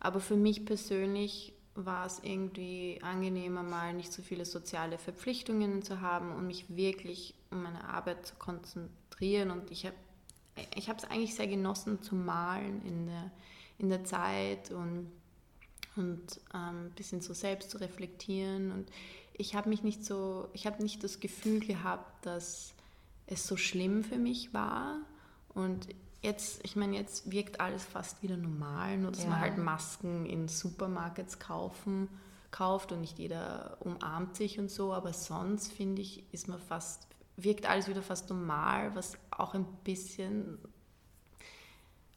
Aber 0.00 0.20
für 0.20 0.36
mich 0.36 0.64
persönlich 0.64 1.52
war 1.74 2.06
es 2.06 2.20
irgendwie 2.22 2.98
angenehmer, 3.02 3.62
mal 3.62 3.94
nicht 3.94 4.12
so 4.12 4.22
viele 4.22 4.44
soziale 4.44 4.98
Verpflichtungen 4.98 5.82
zu 5.82 6.00
haben 6.00 6.34
und 6.34 6.46
mich 6.46 6.76
wirklich 6.76 7.34
um 7.50 7.62
meine 7.62 7.84
Arbeit 7.84 8.26
zu 8.26 8.34
konzentrieren. 8.36 9.50
Und 9.50 9.70
ich 9.70 9.86
habe 9.86 9.96
ich 10.74 10.88
es 10.88 11.04
eigentlich 11.04 11.34
sehr 11.34 11.46
genossen 11.46 12.02
zu 12.02 12.14
malen 12.14 12.84
in 12.84 13.06
der, 13.06 13.30
in 13.78 13.88
der 13.88 14.04
Zeit 14.04 14.70
und, 14.72 15.10
und 15.96 16.40
ähm, 16.54 16.86
ein 16.86 16.92
bisschen 16.96 17.20
so 17.20 17.32
selbst 17.32 17.70
zu 17.70 17.78
reflektieren. 17.78 18.72
Und 18.72 18.90
ich 19.34 19.54
habe 19.54 19.68
mich 19.68 19.82
nicht 19.82 20.04
so, 20.04 20.48
ich 20.52 20.66
habe 20.66 20.82
nicht 20.82 21.04
das 21.04 21.20
Gefühl 21.20 21.60
gehabt, 21.60 22.26
dass 22.26 22.74
es 23.26 23.46
so 23.46 23.56
schlimm 23.56 24.02
für 24.02 24.18
mich 24.18 24.52
war. 24.52 24.98
Und 25.54 25.88
jetzt, 26.22 26.60
ich 26.64 26.76
meine, 26.76 26.96
jetzt 26.96 27.30
wirkt 27.30 27.60
alles 27.60 27.84
fast 27.84 28.22
wieder 28.22 28.36
normal, 28.36 28.98
nur 28.98 29.10
dass 29.12 29.24
ja. 29.24 29.30
man 29.30 29.40
halt 29.40 29.58
Masken 29.58 30.26
in 30.26 30.48
Supermarkets 30.48 31.38
kaufen, 31.38 32.08
kauft 32.50 32.92
und 32.92 33.00
nicht 33.00 33.18
jeder 33.18 33.76
umarmt 33.80 34.36
sich 34.36 34.58
und 34.58 34.70
so. 34.70 34.92
Aber 34.92 35.12
sonst 35.12 35.72
finde 35.72 36.02
ich, 36.02 36.24
ist 36.32 36.48
man 36.48 36.58
fast, 36.58 37.06
wirkt 37.36 37.68
alles 37.68 37.88
wieder 37.88 38.02
fast 38.02 38.30
normal, 38.30 38.94
was 38.94 39.16
auch 39.30 39.54
ein 39.54 39.66
bisschen, 39.84 40.58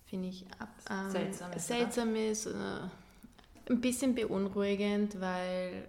finde 0.05 0.29
ich, 0.29 0.45
ähm, 0.89 1.11
seltsam 1.11 1.53
ist. 1.53 1.67
Seltsam 1.67 2.15
ist 2.15 2.45
äh, 2.47 2.51
ein 3.69 3.81
bisschen 3.81 4.15
beunruhigend, 4.15 5.19
weil 5.19 5.87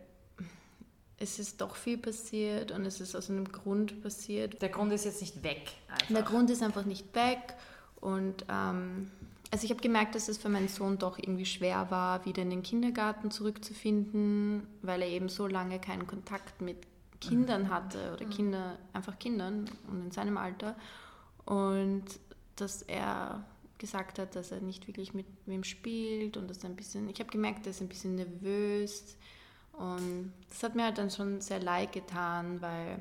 es 1.18 1.38
ist 1.38 1.60
doch 1.60 1.76
viel 1.76 1.98
passiert 1.98 2.72
und 2.72 2.84
es 2.84 3.00
ist 3.00 3.14
aus 3.14 3.30
einem 3.30 3.50
Grund 3.50 4.02
passiert. 4.02 4.60
Der 4.60 4.70
Grund 4.70 4.92
ist 4.92 5.04
jetzt 5.04 5.20
nicht 5.20 5.42
weg. 5.44 5.70
Einfach. 5.88 6.08
Der 6.08 6.22
Grund 6.22 6.50
ist 6.50 6.62
einfach 6.62 6.84
nicht 6.84 7.14
weg. 7.14 7.54
Und 8.02 8.44
ähm, 8.50 9.10
also 9.52 9.64
ich 9.64 9.70
habe 9.70 9.80
gemerkt, 9.80 10.14
dass 10.14 10.28
es 10.28 10.38
für 10.38 10.48
meinen 10.48 10.68
Sohn 10.68 10.98
doch 10.98 11.18
irgendwie 11.18 11.46
schwer 11.46 11.90
war, 11.90 12.26
wieder 12.26 12.42
in 12.42 12.50
den 12.50 12.62
Kindergarten 12.62 13.30
zurückzufinden, 13.30 14.66
weil 14.82 15.02
er 15.02 15.08
eben 15.08 15.28
so 15.28 15.46
lange 15.46 15.78
keinen 15.78 16.06
Kontakt 16.06 16.60
mit 16.60 16.78
Kindern 17.20 17.70
hatte 17.70 18.12
oder 18.14 18.26
mhm. 18.26 18.30
Kinder, 18.30 18.78
einfach 18.92 19.18
Kindern 19.18 19.70
und 19.88 20.06
in 20.06 20.10
seinem 20.10 20.36
Alter. 20.36 20.74
Und 21.44 22.04
dass 22.56 22.82
er 22.82 23.44
gesagt 23.78 24.18
hat, 24.18 24.34
dass 24.34 24.50
er 24.50 24.60
nicht 24.60 24.88
wirklich 24.88 25.14
mit 25.14 25.26
wem 25.46 25.64
spielt 25.64 26.36
und 26.36 26.50
dass 26.50 26.64
er 26.64 26.70
ein 26.70 26.76
bisschen, 26.76 27.08
ich 27.08 27.20
habe 27.20 27.30
gemerkt, 27.30 27.66
er 27.66 27.70
ist 27.70 27.80
ein 27.80 27.88
bisschen 27.88 28.16
nervös 28.16 29.16
und 29.72 30.32
das 30.48 30.62
hat 30.62 30.74
mir 30.74 30.84
halt 30.84 30.98
dann 30.98 31.10
schon 31.10 31.40
sehr 31.40 31.60
leid 31.60 31.92
getan, 31.92 32.60
weil 32.60 32.98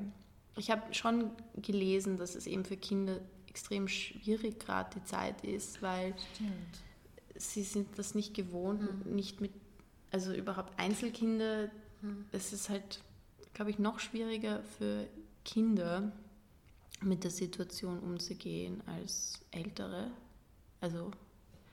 ich 0.56 0.70
habe 0.70 0.94
schon 0.94 1.30
gelesen, 1.56 2.18
dass 2.18 2.34
es 2.34 2.46
eben 2.46 2.64
für 2.64 2.76
Kinder 2.76 3.18
extrem 3.52 3.86
schwierig 3.86 4.60
gerade 4.60 4.98
die 4.98 5.04
Zeit 5.04 5.44
ist, 5.44 5.82
weil 5.82 6.14
Stimmt. 6.34 6.82
sie 7.36 7.62
sind 7.62 7.98
das 7.98 8.14
nicht 8.14 8.32
gewohnt, 8.32 9.04
mhm. 9.04 9.14
nicht 9.14 9.42
mit, 9.42 9.52
also 10.10 10.32
überhaupt 10.32 10.78
Einzelkinder. 10.78 11.70
Mhm. 12.00 12.24
Es 12.32 12.54
ist 12.54 12.70
halt, 12.70 13.02
glaube 13.52 13.70
ich, 13.70 13.78
noch 13.78 14.00
schwieriger 14.00 14.62
für 14.78 15.06
Kinder 15.44 16.12
mit 17.02 17.24
der 17.24 17.30
Situation 17.30 17.98
umzugehen 17.98 18.80
als 18.86 19.40
Ältere. 19.50 20.10
Also 20.80 21.10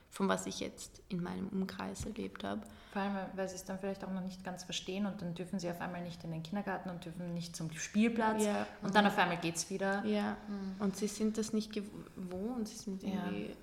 von 0.10 0.28
was 0.28 0.48
ich 0.48 0.60
jetzt 0.60 1.02
in 1.08 1.24
meinem 1.24 1.48
Umkreis 1.48 2.06
erlebt 2.06 2.44
habe. 2.44 2.62
Vor 2.91 3.04
allem, 3.04 3.15
weil 3.36 3.47
sie 3.47 3.56
es 3.56 3.65
dann 3.65 3.78
vielleicht 3.78 4.04
auch 4.04 4.12
noch 4.12 4.21
nicht 4.21 4.43
ganz 4.43 4.63
verstehen 4.63 5.06
und 5.06 5.21
dann 5.21 5.36
dürfen 5.36 5.60
sie 5.60 5.69
auf 5.69 5.80
einmal 5.80 6.02
nicht 6.02 6.23
in 6.23 6.32
den 6.32 6.41
Kindergarten 6.41 6.89
und 6.89 7.06
dürfen 7.06 7.36
nicht 7.36 7.56
zum 7.56 7.71
Spielplatz 7.71 8.43
ja. 8.43 8.65
und 8.82 8.95
dann 8.95 9.06
auf 9.06 9.15
einmal 9.17 9.38
geht 9.38 9.58
es 9.58 9.69
wieder. 9.69 10.04
Ja, 10.06 10.38
mhm. 10.47 10.75
und 10.80 10.95
sie 10.95 11.08
sind 11.08 11.38
das 11.38 11.54
nicht 11.54 11.71
gewohnt, 11.71 12.67
sie 12.67 12.78
sind 12.78 13.04
irgendwie, 13.04 13.49
ja. 13.49 13.56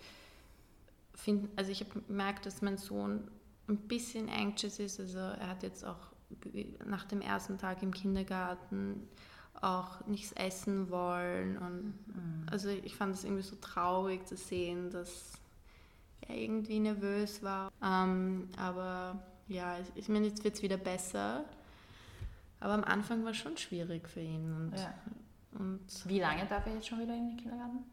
finden, 1.14 1.48
also 1.56 1.72
ich 1.72 1.80
habe 1.80 2.00
gemerkt, 2.02 2.46
dass 2.46 2.62
mein 2.62 2.78
Sohn 2.78 3.28
ein 3.68 3.78
bisschen 3.78 4.28
anxious 4.28 4.78
ist, 4.78 5.00
also 5.00 5.18
er 5.18 5.48
hat 5.48 5.64
jetzt 5.64 5.84
auch 5.84 5.98
nach 6.84 7.04
dem 7.04 7.20
ersten 7.20 7.58
Tag 7.58 7.82
im 7.82 7.92
Kindergarten 7.92 9.08
auch 9.60 10.06
nichts 10.06 10.32
essen 10.32 10.88
wollen 10.90 11.58
und 11.58 11.94
mhm. 12.14 12.46
also 12.48 12.68
ich 12.68 12.94
fand 12.94 13.16
es 13.16 13.24
irgendwie 13.24 13.42
so 13.42 13.56
traurig 13.56 14.24
zu 14.28 14.36
sehen, 14.36 14.90
dass 14.90 15.32
er 16.28 16.36
irgendwie 16.36 16.80
nervös 16.80 17.42
war. 17.42 17.70
Ähm, 17.82 18.48
aber 18.56 19.18
ja, 19.48 19.76
ich 19.94 20.08
meine, 20.08 20.26
jetzt 20.26 20.44
wird 20.44 20.54
es 20.54 20.62
wieder 20.62 20.76
besser. 20.76 21.44
Aber 22.60 22.72
am 22.72 22.84
Anfang 22.84 23.24
war 23.24 23.30
es 23.30 23.36
schon 23.36 23.56
schwierig 23.56 24.08
für 24.08 24.20
ihn. 24.20 24.52
Und, 24.52 24.78
ja. 24.78 24.94
und 25.58 25.80
Wie 26.04 26.20
lange 26.20 26.46
darf 26.46 26.66
er 26.66 26.74
jetzt 26.74 26.86
schon 26.86 27.00
wieder 27.00 27.14
in 27.14 27.28
den 27.28 27.36
Kindergarten? 27.36 27.84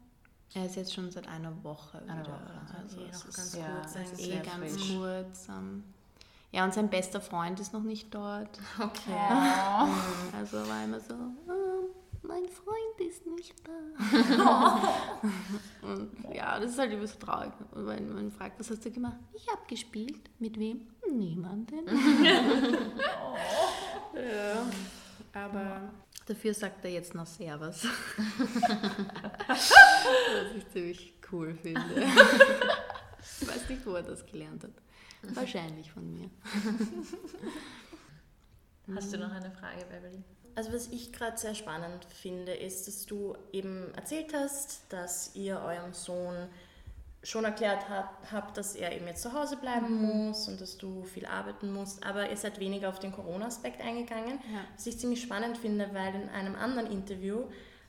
Er 0.54 0.66
ist 0.66 0.76
jetzt 0.76 0.94
schon 0.94 1.10
seit 1.10 1.26
einer 1.26 1.52
Woche 1.64 2.00
eine 2.06 2.20
wieder. 2.20 2.32
Woche. 2.32 2.76
Also, 2.80 3.00
eh 3.00 3.06
noch 3.06 3.24
ganz 3.24 3.56
ja, 3.56 3.66
kurz. 3.66 3.96
Ist 3.96 4.20
eh 4.20 4.38
ganz 4.38 4.72
frisch. 4.72 4.96
kurz. 4.96 5.48
Ähm, 5.48 5.84
ja, 6.52 6.64
und 6.64 6.72
sein 6.72 6.88
bester 6.88 7.20
Freund 7.20 7.58
ist 7.58 7.72
noch 7.72 7.82
nicht 7.82 8.14
dort. 8.14 8.60
Okay. 8.78 9.12
also 10.38 10.68
war 10.68 10.84
immer 10.84 11.00
so, 11.00 11.14
oh, 11.14 11.73
mein 12.26 12.48
Freund 12.48 13.00
ist 13.00 13.26
nicht 13.26 13.54
da. 13.64 13.72
und 15.82 16.10
ja, 16.34 16.58
das 16.58 16.72
ist 16.72 16.78
halt 16.78 16.92
immer 16.92 17.06
so 17.06 17.18
traurig, 17.18 17.52
wenn 17.72 18.12
man 18.14 18.30
fragt, 18.32 18.58
was 18.58 18.70
hast 18.70 18.84
du 18.84 18.90
gemacht? 18.90 19.18
Ich 19.34 19.46
habe 19.48 19.60
gespielt. 19.68 20.30
Mit 20.38 20.58
wem? 20.58 20.88
Niemanden. 21.10 21.86
ja, 24.14 24.66
aber 25.32 25.92
dafür 26.26 26.54
sagt 26.54 26.84
er 26.84 26.92
jetzt 26.92 27.14
noch 27.14 27.26
Servus. 27.26 27.84
was 29.46 29.72
ich 30.56 30.68
ziemlich 30.70 31.14
cool 31.30 31.54
finde. 31.54 32.06
Ich 33.40 33.48
weiß 33.48 33.68
nicht, 33.68 33.84
wo 33.86 33.92
er 33.92 34.02
das 34.02 34.24
gelernt 34.26 34.64
hat. 34.64 34.72
Wahrscheinlich 35.34 35.90
von 35.90 36.10
mir. 36.10 36.30
Hast 38.94 39.12
du 39.12 39.18
noch 39.18 39.30
eine 39.30 39.50
Frage, 39.50 39.84
Beverly? 39.86 40.22
Also 40.56 40.72
was 40.72 40.88
ich 40.88 41.12
gerade 41.12 41.36
sehr 41.36 41.54
spannend 41.54 42.04
finde, 42.04 42.52
ist, 42.52 42.86
dass 42.86 43.06
du 43.06 43.36
eben 43.52 43.92
erzählt 43.94 44.32
hast, 44.34 44.82
dass 44.88 45.34
ihr 45.34 45.60
eurem 45.60 45.92
Sohn 45.92 46.48
schon 47.24 47.44
erklärt 47.44 47.88
habt, 47.88 48.30
hab, 48.30 48.54
dass 48.54 48.76
er 48.76 48.94
eben 48.94 49.06
jetzt 49.06 49.22
zu 49.22 49.32
Hause 49.32 49.56
bleiben 49.56 49.90
mhm. 49.90 50.26
muss 50.26 50.46
und 50.46 50.60
dass 50.60 50.76
du 50.76 51.04
viel 51.04 51.26
arbeiten 51.26 51.72
musst, 51.72 52.04
aber 52.04 52.30
ihr 52.30 52.36
seid 52.36 52.60
weniger 52.60 52.90
auf 52.90 52.98
den 52.98 53.12
Corona-Aspekt 53.12 53.80
eingegangen, 53.80 54.40
ja. 54.52 54.60
was 54.76 54.86
ich 54.86 54.98
ziemlich 54.98 55.22
spannend 55.22 55.56
finde, 55.56 55.88
weil 55.92 56.14
in 56.14 56.28
einem 56.28 56.54
anderen 56.54 56.90
Interview, 56.90 57.44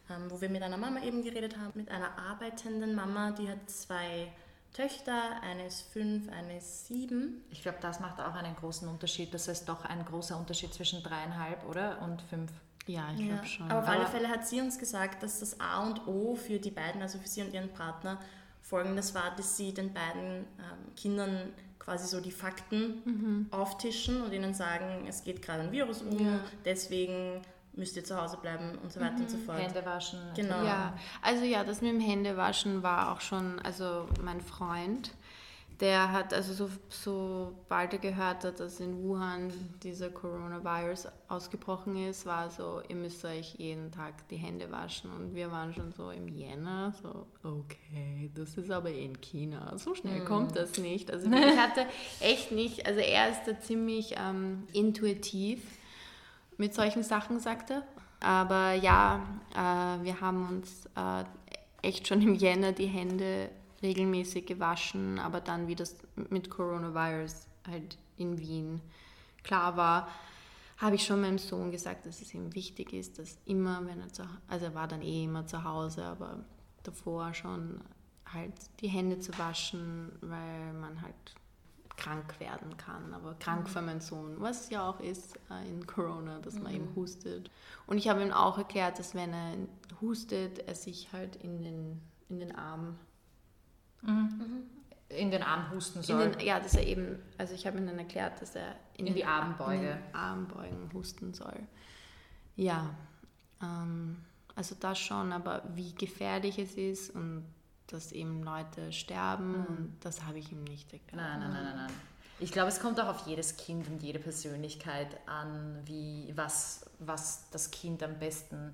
ähm, 0.09 0.29
wo 0.29 0.39
wir 0.39 0.49
mit 0.49 0.63
einer 0.63 0.77
Mama 0.77 1.03
eben 1.03 1.21
geredet 1.21 1.57
haben, 1.57 1.73
mit 1.75 1.91
einer 1.91 2.17
arbeitenden 2.17 2.95
Mama, 2.95 3.31
die 3.31 3.49
hat 3.49 3.69
zwei 3.69 4.31
Töchter, 4.75 5.41
eine 5.41 5.67
ist 5.67 5.83
fünf, 5.93 6.29
eine 6.29 6.57
ist 6.57 6.87
sieben. 6.87 7.45
Ich 7.49 7.61
glaube, 7.61 7.77
das 7.79 8.01
macht 8.01 8.19
auch 8.19 8.35
einen 8.35 8.57
großen 8.57 8.89
Unterschied. 8.89 9.33
Das 9.33 9.47
ist 9.47 9.69
doch 9.69 9.85
ein 9.85 10.03
großer 10.03 10.37
Unterschied 10.37 10.73
zwischen 10.73 11.01
dreieinhalb, 11.01 11.65
oder? 11.69 12.01
Und 12.01 12.21
fünf. 12.23 12.51
Ja, 12.85 13.09
ich 13.17 13.25
glaube 13.25 13.45
schon. 13.45 13.71
Aber 13.71 13.79
auf 13.79 13.87
alle 13.87 14.05
Fälle 14.05 14.27
hat 14.27 14.45
sie 14.45 14.59
uns 14.59 14.77
gesagt, 14.77 15.23
dass 15.23 15.39
das 15.39 15.61
A 15.61 15.81
und 15.87 16.05
O 16.07 16.35
für 16.35 16.59
die 16.59 16.71
beiden, 16.71 17.01
also 17.01 17.17
für 17.19 17.27
sie 17.27 17.41
und 17.41 17.53
ihren 17.53 17.69
Partner, 17.69 18.19
folgendes 18.61 19.15
war, 19.15 19.33
dass 19.37 19.55
sie 19.55 19.73
den 19.73 19.93
beiden 19.93 20.45
ähm, 20.59 20.95
Kindern 20.97 21.53
quasi 21.79 22.07
so 22.07 22.19
die 22.19 22.31
Fakten 22.31 23.01
mhm. 23.05 23.47
auftischen 23.51 24.23
und 24.23 24.33
ihnen 24.33 24.53
sagen, 24.53 25.05
es 25.07 25.23
geht 25.23 25.41
gerade 25.41 25.63
ein 25.63 25.71
Virus 25.71 26.01
um, 26.01 26.19
ja. 26.19 26.39
deswegen 26.65 27.41
müsst 27.75 27.95
ihr 27.95 28.03
zu 28.03 28.19
Hause 28.19 28.37
bleiben 28.37 28.77
und 28.81 28.91
so 28.91 28.99
weiter 28.99 29.13
mhm. 29.13 29.21
und 29.21 29.29
so 29.29 29.37
fort. 29.37 29.59
Hände 29.59 29.85
waschen. 29.85 30.19
Genau. 30.35 30.63
Ja, 30.63 30.93
also 31.21 31.43
ja, 31.43 31.63
das 31.63 31.81
mit 31.81 31.91
dem 31.91 31.99
Händewaschen 31.99 32.83
war 32.83 33.11
auch 33.11 33.21
schon, 33.21 33.59
also 33.59 34.07
mein 34.23 34.41
Freund, 34.41 35.11
der 35.79 36.11
hat, 36.11 36.33
also 36.33 36.53
so, 36.53 36.69
sobald 36.89 37.91
er 37.93 37.99
gehört 37.99 38.43
hat, 38.45 38.59
dass 38.59 38.79
in 38.79 39.03
Wuhan 39.03 39.51
dieser 39.83 40.09
Coronavirus 40.09 41.07
ausgebrochen 41.27 41.97
ist, 41.97 42.25
war 42.25 42.49
so, 42.49 42.81
ihr 42.87 42.95
müsst 42.95 43.25
euch 43.25 43.55
jeden 43.55 43.91
Tag 43.91 44.27
die 44.29 44.37
Hände 44.37 44.71
waschen. 44.71 45.11
Und 45.11 45.35
wir 45.35 45.51
waren 45.51 45.73
schon 45.73 45.91
so 45.91 46.11
im 46.11 46.29
Jänner, 46.29 46.93
so, 47.01 47.27
okay, 47.43 48.31
das 48.35 48.55
ist 48.55 48.71
aber 48.71 48.91
in 48.91 49.19
China. 49.19 49.77
So 49.77 49.95
schnell 49.95 50.21
mm. 50.21 50.25
kommt 50.25 50.55
das 50.55 50.77
nicht. 50.77 51.11
Also 51.11 51.29
ich 51.29 51.57
hatte 51.57 51.85
echt 52.21 52.51
nicht, 52.51 52.85
also 52.85 53.01
er 53.01 53.29
ist 53.31 53.41
da 53.45 53.59
ziemlich 53.59 54.15
ähm, 54.17 54.63
intuitiv 54.71 55.61
mit 56.57 56.73
solchen 56.73 57.03
Sachen, 57.03 57.39
sagte. 57.39 57.83
Aber 58.19 58.73
ja, 58.73 59.21
äh, 59.53 60.03
wir 60.03 60.21
haben 60.21 60.47
uns 60.47 60.85
äh, 60.95 61.23
echt 61.81 62.07
schon 62.07 62.21
im 62.21 62.35
Jänner 62.35 62.71
die 62.71 62.87
Hände 62.87 63.49
regelmäßig 63.81 64.45
gewaschen, 64.45 65.19
aber 65.19 65.41
dann, 65.41 65.67
wie 65.67 65.75
das 65.75 65.95
mit 66.29 66.49
Coronavirus 66.49 67.47
halt 67.67 67.97
in 68.17 68.39
Wien 68.39 68.81
klar 69.43 69.77
war, 69.77 70.07
habe 70.77 70.95
ich 70.95 71.05
schon 71.05 71.21
meinem 71.21 71.37
Sohn 71.37 71.71
gesagt, 71.71 72.05
dass 72.05 72.21
es 72.21 72.33
ihm 72.33 72.53
wichtig 72.53 72.93
ist, 72.93 73.19
dass 73.19 73.37
immer, 73.45 73.85
wenn 73.85 74.01
er 74.01 74.11
zu 74.11 74.23
also 74.47 74.65
er 74.65 74.75
war 74.75 74.87
dann 74.87 75.01
eh 75.01 75.23
immer 75.23 75.45
zu 75.45 75.63
Hause, 75.63 76.03
aber 76.03 76.43
davor 76.83 77.33
schon 77.33 77.81
halt 78.25 78.53
die 78.81 78.87
Hände 78.87 79.19
zu 79.19 79.37
waschen, 79.37 80.11
weil 80.21 80.73
man 80.73 81.01
halt 81.01 81.15
krank 81.97 82.39
werden 82.39 82.75
kann, 82.77 83.13
aber 83.13 83.35
krank 83.35 83.69
für 83.69 83.81
meinen 83.81 84.01
Sohn, 84.01 84.35
was 84.39 84.69
ja 84.69 84.89
auch 84.89 84.99
ist 84.99 85.37
äh, 85.49 85.67
in 85.67 85.87
Corona, 85.87 86.39
dass 86.39 86.55
man 86.55 86.71
mhm. 86.71 86.77
eben 86.77 86.95
hustet. 86.95 87.49
Und 87.87 87.97
ich 87.97 88.09
habe 88.09 88.21
ihm 88.21 88.31
auch 88.31 88.57
erklärt, 88.57 88.99
dass 88.99 89.15
wenn 89.15 89.33
er 89.33 89.53
hustet, 90.01 90.59
er 90.59 90.75
sich 90.75 91.13
halt 91.13 91.35
in 91.37 91.61
den, 91.61 92.01
in 92.29 92.39
den 92.39 92.55
Arm 92.55 92.97
Mhm. 94.05 94.63
In 95.09 95.31
den 95.31 95.43
Arm 95.43 95.71
husten 95.71 96.01
soll. 96.01 96.31
Den, 96.31 96.45
ja, 96.45 96.59
dass 96.59 96.73
er 96.73 96.85
eben, 96.85 97.19
also 97.37 97.53
ich 97.53 97.67
habe 97.67 97.77
ihm 97.77 97.85
dann 97.85 97.99
erklärt, 97.99 98.41
dass 98.41 98.55
er 98.55 98.75
in, 98.97 99.07
in 99.07 99.13
die 99.13 99.25
Armbeuge. 99.25 99.75
In 99.75 99.81
den 99.81 100.15
Armbeugen 100.15 100.93
husten 100.93 101.33
soll. 101.33 101.59
Ja, 102.55 102.95
ähm, 103.61 104.17
also 104.55 104.75
das 104.79 104.99
schon, 104.99 105.31
aber 105.31 105.63
wie 105.73 105.93
gefährlich 105.93 106.57
es 106.57 106.75
ist 106.75 107.11
und 107.11 107.45
dass 107.87 108.11
eben 108.11 108.43
Leute 108.43 108.91
sterben, 108.91 109.51
mhm. 109.51 109.65
und 109.65 109.97
das 110.01 110.23
habe 110.23 110.39
ich 110.39 110.51
ihm 110.51 110.63
nicht 110.63 110.91
erklärt. 110.91 111.15
Nein, 111.15 111.39
nein, 111.39 111.51
nein, 111.51 111.63
nein, 111.63 111.75
nein. 111.77 111.91
Ich 112.39 112.51
glaube, 112.51 112.67
es 112.67 112.81
kommt 112.81 112.99
auch 112.99 113.07
auf 113.07 113.27
jedes 113.27 113.55
Kind 113.55 113.87
und 113.87 114.03
jede 114.03 114.19
Persönlichkeit 114.19 115.07
an, 115.25 115.79
wie, 115.85 116.33
was, 116.35 116.85
was 116.99 117.49
das 117.51 117.71
Kind 117.71 118.03
am 118.03 118.19
besten 118.19 118.73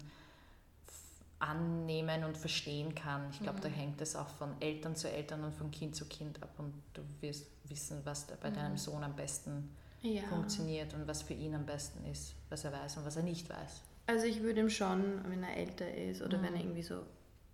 annehmen 1.38 2.24
und 2.24 2.38
verstehen 2.38 2.96
kann. 2.96 3.30
Ich 3.32 3.40
glaube, 3.42 3.60
mhm. 3.60 3.64
da 3.64 3.70
hängt 3.70 4.02
es 4.02 4.16
auch 4.16 4.30
von 4.30 4.50
Eltern 4.60 4.96
zu 4.96 5.10
Eltern 5.12 5.44
und 5.44 5.54
von 5.54 5.70
Kind 5.72 5.96
zu 5.96 6.06
Kind 6.06 6.42
ab 6.42 6.54
und 6.58 6.74
du 6.94 7.02
wirst 7.20 7.48
wissen, 7.66 8.02
was 8.04 8.28
bei 8.42 8.50
mhm. 8.50 8.54
deinem 8.56 8.78
Sohn 8.78 9.04
am 9.04 9.16
besten 9.16 9.76
ja. 10.02 10.24
funktioniert 10.24 10.94
und 10.94 11.08
was 11.08 11.22
für 11.22 11.34
ihn 11.34 11.56
am 11.56 11.66
besten 11.66 12.06
ist, 12.06 12.34
was 12.50 12.64
er 12.64 12.72
weiß 12.72 12.98
und 12.98 13.06
was 13.06 13.16
er 13.16 13.24
nicht 13.24 13.50
weiß. 13.50 13.82
Also 14.08 14.26
ich 14.26 14.42
würde 14.42 14.62
ihm 14.62 14.70
schon, 14.70 15.22
wenn 15.30 15.44
er 15.44 15.56
älter 15.58 15.92
ist 15.92 16.22
oder 16.22 16.38
mhm. 16.38 16.44
wenn 16.44 16.56
er 16.56 16.62
irgendwie 16.62 16.84
so 16.84 17.02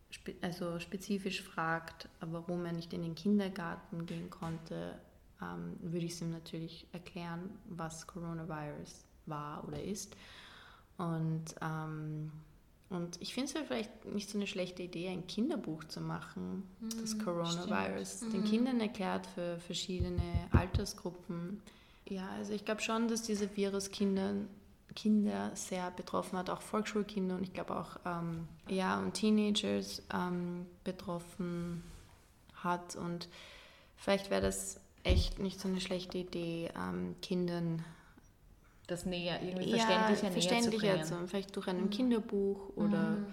spe 0.10 0.36
also 0.42 0.80
spezifisch 0.80 1.42
fragt, 1.42 2.10
warum 2.22 2.66
er 2.66 2.74
nicht 2.74 2.94
in 2.94 3.02
den 3.02 3.16
Kindergarten 3.16 4.06
gehen 4.06 4.30
konnte, 4.30 5.00
ähm, 5.42 5.78
würde 5.82 6.06
ich 6.06 6.14
es 6.14 6.22
ihm 6.22 6.32
natürlich 6.32 6.88
erklären, 6.92 7.50
was 7.66 8.08
Coronavirus 8.08 9.06
war 9.26 9.68
oder 9.68 9.82
ist. 9.82 10.16
Und 10.98 11.56
ähm, 11.62 12.32
und 12.90 13.22
ich 13.22 13.34
finde 13.34 13.48
es 13.48 13.54
ja 13.54 13.64
vielleicht 13.66 14.06
nicht 14.06 14.30
so 14.30 14.38
eine 14.38 14.48
schlechte 14.48 14.84
Idee, 14.84 15.10
ein 15.10 15.28
Kinderbuch 15.28 15.84
zu 15.86 16.00
machen, 16.00 16.64
mhm, 16.80 16.90
das 17.02 17.20
Coronavirus, 17.20 18.18
stimmt. 18.18 18.34
den 18.34 18.42
mhm. 18.42 18.46
Kindern 18.46 18.80
erklärt 18.80 19.28
für 19.28 19.60
verschiedene 19.60 20.48
Altersgruppen. 20.52 21.62
Ja, 22.06 22.30
also 22.38 22.54
ich 22.54 22.64
glaube 22.64 22.82
schon, 22.82 23.10
dass 23.10 23.24
dieser 23.24 23.54
Virus 23.58 23.92
Kinder, 23.92 24.36
Kinder 24.98 25.52
sehr 25.54 25.92
betroffen 25.92 26.40
hat, 26.40 26.50
auch 26.50 26.62
Volksschulkinder 26.62 27.36
und 27.36 27.44
ich 27.44 27.54
glaube 27.54 27.78
auch 27.78 27.98
ähm, 28.04 28.48
ja, 28.68 28.98
und 28.98 29.14
Teenagers 29.14 30.02
ähm, 30.12 30.66
betroffen 30.84 31.84
hat. 32.56 32.96
Und 32.96 33.30
vielleicht 33.96 34.32
wäre 34.32 34.42
das 34.42 34.80
echt 35.04 35.38
nicht 35.38 35.60
so 35.60 35.68
eine 35.68 35.80
schlechte 35.82 36.18
Idee, 36.18 36.72
ähm, 36.76 37.16
Kindern 37.22 37.86
das 38.88 39.06
näher, 39.06 39.40
irgendwie 39.44 39.78
verständlicher, 39.78 40.24
ja, 40.24 40.32
verständlicher 40.32 40.94
näher 40.96 41.04
zu 41.04 41.14
bringen. 41.14 41.28
vielleicht 41.28 41.56
durch 41.56 41.68
ein 41.68 41.82
mhm. 41.82 41.90
Kinderbuch 41.92 42.70
oder 42.76 43.12
mhm. 43.12 43.26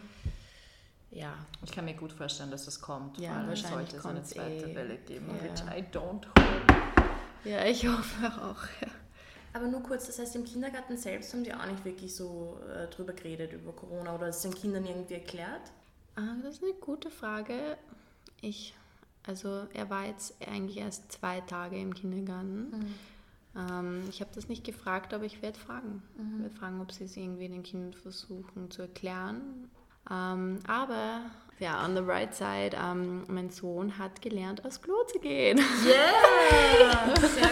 ja. 1.12 1.32
Ich 1.64 1.72
kann 1.72 1.86
mir 1.86 1.94
gut 1.94 2.12
vorstellen, 2.12 2.50
dass 2.50 2.66
das 2.66 2.78
kommt. 2.78 3.18
Ja, 3.18 3.38
weil 3.38 3.48
wahrscheinlich 3.48 3.90
sollte 3.90 3.96
es 3.96 4.04
eine 4.06 4.22
zweite 4.22 4.70
eh. 4.70 4.74
Welle 4.74 4.98
geben, 4.98 5.28
ja. 5.28 5.42
which 5.42 5.62
I 5.62 5.82
don't 5.96 6.26
hope. 6.26 7.48
Ja, 7.48 7.64
ich 7.64 7.86
hoffe 7.86 8.26
auch, 8.42 8.62
ja. 8.82 8.88
Aber 9.54 9.68
nur 9.68 9.82
kurz, 9.82 10.08
das 10.08 10.18
heißt, 10.18 10.34
im 10.34 10.44
Kindergarten 10.44 10.96
selbst 10.96 11.32
haben 11.32 11.44
die 11.44 11.54
auch 11.54 11.64
nicht 11.66 11.84
wirklich 11.84 12.14
so 12.14 12.58
äh, 12.68 12.88
drüber 12.88 13.12
geredet, 13.12 13.52
über 13.52 13.72
Corona 13.72 14.14
oder 14.14 14.26
es 14.26 14.42
den 14.42 14.52
Kindern 14.52 14.84
irgendwie 14.84 15.14
erklärt? 15.14 15.70
Ah, 16.16 16.34
das 16.42 16.56
ist 16.56 16.64
eine 16.64 16.72
gute 16.74 17.08
Frage. 17.08 17.76
Ich, 18.40 18.74
also 19.24 19.66
er 19.72 19.88
war 19.90 20.06
jetzt 20.06 20.34
eigentlich 20.44 20.78
erst 20.78 21.12
zwei 21.12 21.40
Tage 21.40 21.80
im 21.80 21.94
Kindergarten. 21.94 22.70
Mhm. 22.70 22.94
Ähm, 23.56 24.02
ich 24.08 24.20
habe 24.20 24.32
das 24.34 24.48
nicht 24.48 24.64
gefragt, 24.64 25.14
aber 25.14 25.24
ich 25.24 25.40
werde 25.40 25.58
fragen. 25.58 26.02
Mhm. 26.16 26.34
Ich 26.34 26.42
werde 26.42 26.56
fragen, 26.56 26.80
ob 26.80 26.90
sie 26.90 27.04
es 27.04 27.16
irgendwie 27.16 27.48
den 27.48 27.62
Kindern 27.62 27.94
versuchen 27.94 28.72
zu 28.72 28.82
erklären. 28.82 29.70
Ähm, 30.10 30.58
aber 30.66 31.20
ja, 31.60 31.84
on 31.84 31.94
the 31.94 32.02
right 32.02 32.34
side, 32.34 32.76
ähm, 32.76 33.24
mein 33.28 33.50
Sohn 33.50 33.96
hat 33.98 34.20
gelernt, 34.20 34.64
aufs 34.64 34.82
Klo 34.82 34.94
zu 35.06 35.20
gehen. 35.20 35.58
Yeah! 35.86 37.14
Sehr. 37.28 37.43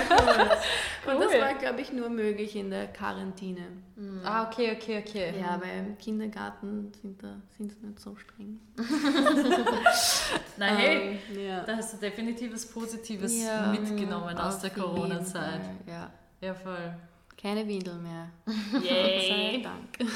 Das 1.33 1.41
war, 1.41 1.55
glaube 1.55 1.81
ich, 1.81 1.93
nur 1.93 2.09
möglich 2.09 2.57
in 2.57 2.71
der 2.71 2.87
Quarantäne. 2.89 3.69
Mhm. 3.97 4.21
Ah, 4.25 4.47
okay, 4.47 4.77
okay, 4.77 5.03
okay. 5.07 5.35
Ja, 5.41 5.61
weil 5.61 5.87
im 5.87 5.99
Kindergarten 5.99 6.93
sind, 7.01 7.23
da, 7.23 7.41
sind 7.57 7.73
sie 7.73 7.87
nicht 7.87 8.01
so 8.01 8.17
streng. 8.17 8.61
Na 10.57 10.67
hey, 10.67 11.19
ähm, 11.33 11.47
ja. 11.47 11.63
da 11.65 11.77
hast 11.77 11.95
du 11.95 11.99
definitiv 11.99 12.53
was 12.53 12.67
Positives 12.67 13.43
ja, 13.43 13.69
mitgenommen 13.69 14.37
aus 14.37 14.61
der 14.61 14.71
Corona-Zeit. 14.71 15.63
Ja. 15.87 16.11
ja, 16.41 16.55
voll. 16.55 16.95
Keine 17.37 17.67
Windel 17.67 17.95
mehr. 17.97 18.31
Yay! 18.83 19.29
Sei 19.29 19.63
Dank. 19.63 20.11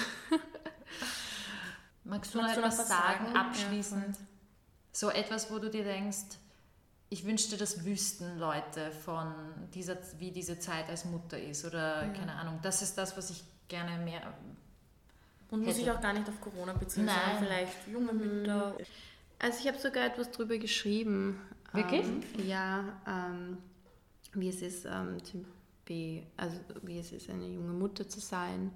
Magst 2.04 2.34
du 2.34 2.38
Magst 2.38 2.56
noch 2.56 2.62
etwas 2.64 2.88
sagen, 2.88 3.26
sagen, 3.26 3.36
abschließend? 3.36 4.16
Ja. 4.16 4.22
So 4.92 5.10
etwas, 5.10 5.50
wo 5.50 5.58
du 5.58 5.68
dir 5.68 5.84
denkst, 5.84 6.38
ich 7.08 7.24
wünschte, 7.24 7.56
das 7.56 7.84
wüssten 7.84 8.38
Leute 8.38 8.90
von 8.90 9.32
dieser, 9.74 9.96
wie 10.18 10.30
diese 10.30 10.58
Zeit 10.58 10.88
als 10.88 11.04
Mutter 11.04 11.40
ist 11.40 11.64
oder 11.64 12.04
ja. 12.04 12.12
keine 12.12 12.34
Ahnung. 12.34 12.58
Das 12.62 12.82
ist 12.82 12.98
das, 12.98 13.16
was 13.16 13.30
ich 13.30 13.44
gerne 13.68 14.02
mehr. 14.02 14.34
Und 15.50 15.60
hätte. 15.60 15.70
muss 15.70 15.78
ich 15.78 15.90
auch 15.90 16.00
gar 16.00 16.12
nicht 16.12 16.28
auf 16.28 16.40
Corona 16.40 16.72
beziehen, 16.72 17.04
Nein. 17.04 17.16
sondern 17.20 17.44
vielleicht 17.44 17.88
junge 17.88 18.12
Mütter. 18.12 18.76
Also 19.38 19.58
ich 19.60 19.68
habe 19.68 19.78
sogar 19.78 20.06
etwas 20.06 20.30
drüber 20.30 20.58
geschrieben. 20.58 21.40
Wirklich? 21.72 22.06
Ähm, 22.06 22.22
ja, 22.46 22.84
ähm, 23.06 23.58
wie 24.32 24.48
es 24.48 24.62
ist, 24.62 24.86
ähm, 24.86 25.18
also 26.36 26.56
wie 26.82 26.98
es 26.98 27.12
ist, 27.12 27.30
eine 27.30 27.46
junge 27.46 27.72
Mutter 27.72 28.08
zu 28.08 28.18
sein 28.18 28.72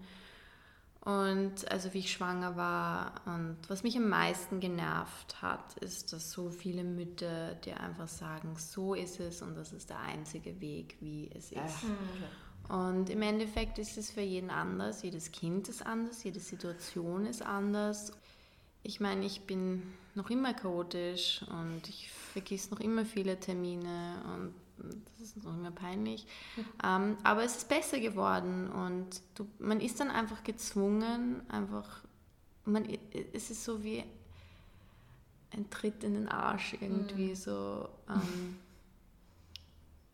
und 1.02 1.70
also 1.70 1.94
wie 1.94 2.00
ich 2.00 2.12
schwanger 2.12 2.56
war 2.56 3.14
und 3.24 3.56
was 3.68 3.82
mich 3.82 3.96
am 3.96 4.08
meisten 4.08 4.60
genervt 4.60 5.40
hat, 5.40 5.78
ist, 5.78 6.12
dass 6.12 6.30
so 6.30 6.50
viele 6.50 6.84
Mütter 6.84 7.54
dir 7.54 7.80
einfach 7.80 8.08
sagen, 8.08 8.54
so 8.56 8.94
ist 8.94 9.18
es 9.18 9.40
und 9.40 9.56
das 9.56 9.72
ist 9.72 9.88
der 9.88 10.00
einzige 10.00 10.60
Weg, 10.60 10.96
wie 11.00 11.30
es 11.34 11.52
ist. 11.52 11.84
Mhm. 11.84 12.76
Und 12.76 13.10
im 13.10 13.22
Endeffekt 13.22 13.78
ist 13.78 13.96
es 13.96 14.10
für 14.10 14.20
jeden 14.20 14.50
anders. 14.50 15.02
Jedes 15.02 15.32
Kind 15.32 15.68
ist 15.68 15.84
anders, 15.84 16.22
jede 16.22 16.38
Situation 16.38 17.24
ist 17.24 17.42
anders. 17.42 18.12
Ich 18.82 19.00
meine, 19.00 19.24
ich 19.24 19.42
bin 19.46 19.82
noch 20.14 20.28
immer 20.28 20.52
chaotisch 20.52 21.42
und 21.50 21.88
ich 21.88 22.10
vergiss 22.10 22.70
noch 22.70 22.80
immer 22.80 23.04
viele 23.06 23.40
Termine 23.40 24.22
und 24.34 24.54
das 25.18 25.28
ist 25.28 25.44
noch 25.44 25.54
immer 25.54 25.70
peinlich. 25.70 26.26
Ähm, 26.84 27.16
aber 27.22 27.44
es 27.44 27.56
ist 27.56 27.68
besser 27.68 28.00
geworden 28.00 28.70
und 28.70 29.20
du, 29.34 29.46
man 29.58 29.80
ist 29.80 30.00
dann 30.00 30.10
einfach 30.10 30.42
gezwungen, 30.44 31.42
einfach, 31.48 32.00
man, 32.64 32.86
es 33.32 33.50
ist 33.50 33.64
so 33.64 33.82
wie 33.84 34.04
ein 35.52 35.68
Tritt 35.70 36.04
in 36.04 36.14
den 36.14 36.28
Arsch 36.28 36.74
irgendwie 36.80 37.30
mhm. 37.30 37.34
so. 37.34 37.88
Ähm, 38.08 38.56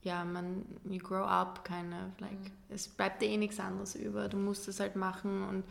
ja, 0.03 0.25
man, 0.25 0.65
you 0.85 0.99
grow 0.99 1.25
up, 1.25 1.65
kind 1.65 1.93
of, 1.93 2.21
like, 2.21 2.39
mhm. 2.39 2.51
es 2.69 2.87
bleibt 2.87 3.21
dir 3.21 3.29
eh 3.29 3.37
nichts 3.37 3.59
anderes 3.59 3.97
über, 3.97 4.29
du 4.29 4.37
musst 4.37 4.69
es 4.69 4.79
halt 4.79 4.95
machen 4.95 5.43
und, 5.49 5.65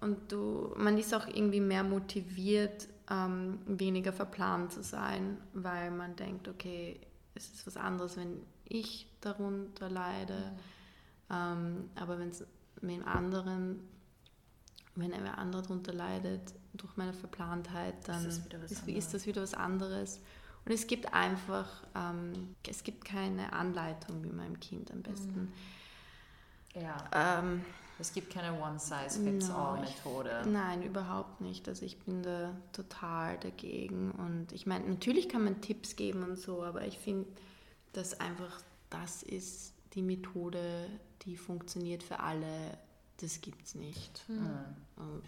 und 0.00 0.30
du, 0.30 0.72
man 0.76 0.96
ist 0.96 1.12
auch 1.12 1.26
irgendwie 1.26 1.60
mehr 1.60 1.82
motiviert, 1.82 2.86
ähm, 3.10 3.58
weniger 3.66 4.12
verplant 4.12 4.72
zu 4.72 4.82
sein, 4.82 5.38
weil 5.52 5.90
man 5.90 6.14
denkt, 6.16 6.48
okay, 6.48 6.98
es 7.36 7.52
ist 7.52 7.66
was 7.66 7.76
anderes, 7.76 8.16
wenn 8.16 8.42
ich 8.64 9.06
darunter 9.20 9.88
leide, 9.88 10.52
mhm. 11.28 11.34
ähm, 11.34 11.90
aber 11.94 12.18
wenn 12.18 12.30
es 12.30 12.44
mit 12.80 13.06
anderen, 13.06 13.80
wenn 14.94 15.12
ein 15.12 15.26
anderer 15.26 15.62
darunter 15.62 15.92
leidet, 15.92 16.54
durch 16.74 16.96
meine 16.96 17.12
Verplantheit, 17.12 17.94
dann 18.06 18.24
ist, 18.26 18.52
ist, 18.70 18.86
ist 18.88 19.14
das 19.14 19.26
wieder 19.26 19.42
was 19.42 19.54
anderes. 19.54 20.20
Und 20.64 20.72
es 20.72 20.86
gibt 20.86 21.14
einfach, 21.14 21.84
ähm, 21.94 22.56
es 22.66 22.82
gibt 22.82 23.04
keine 23.04 23.52
Anleitung, 23.52 24.22
wie 24.24 24.30
man 24.30 24.46
einem 24.46 24.60
Kind 24.60 24.90
am 24.90 25.02
besten. 25.02 25.52
Mhm. 26.74 26.82
Ja. 26.82 26.96
Ähm, 27.12 27.64
es 27.98 28.12
gibt 28.12 28.32
keine 28.32 28.60
One-Size-Fits-All-Methode. 28.60 30.42
No, 30.44 30.50
nein, 30.50 30.82
überhaupt 30.82 31.40
nicht. 31.40 31.68
Also 31.68 31.84
ich 31.86 31.98
bin 31.98 32.22
da 32.22 32.54
total 32.72 33.38
dagegen. 33.38 34.10
Und 34.10 34.52
ich 34.52 34.66
meine, 34.66 34.86
natürlich 34.86 35.28
kann 35.28 35.44
man 35.44 35.60
Tipps 35.60 35.96
geben 35.96 36.22
und 36.22 36.38
so, 36.38 36.62
aber 36.62 36.86
ich 36.86 36.98
finde, 36.98 37.26
dass 37.92 38.20
einfach 38.20 38.60
das 38.90 39.22
ist 39.22 39.72
die 39.94 40.02
Methode, 40.02 40.88
die 41.22 41.36
funktioniert 41.36 42.02
für 42.02 42.20
alle. 42.20 42.78
Das 43.18 43.40
gibt 43.40 43.66
es 43.66 43.74
nicht. 43.74 44.28
Mhm. 44.28 44.58
Und 44.96 45.24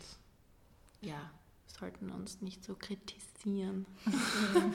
ja, 1.00 1.31
sollten 1.66 2.11
uns 2.11 2.42
nicht 2.42 2.64
so 2.64 2.74
kritisieren. 2.74 3.87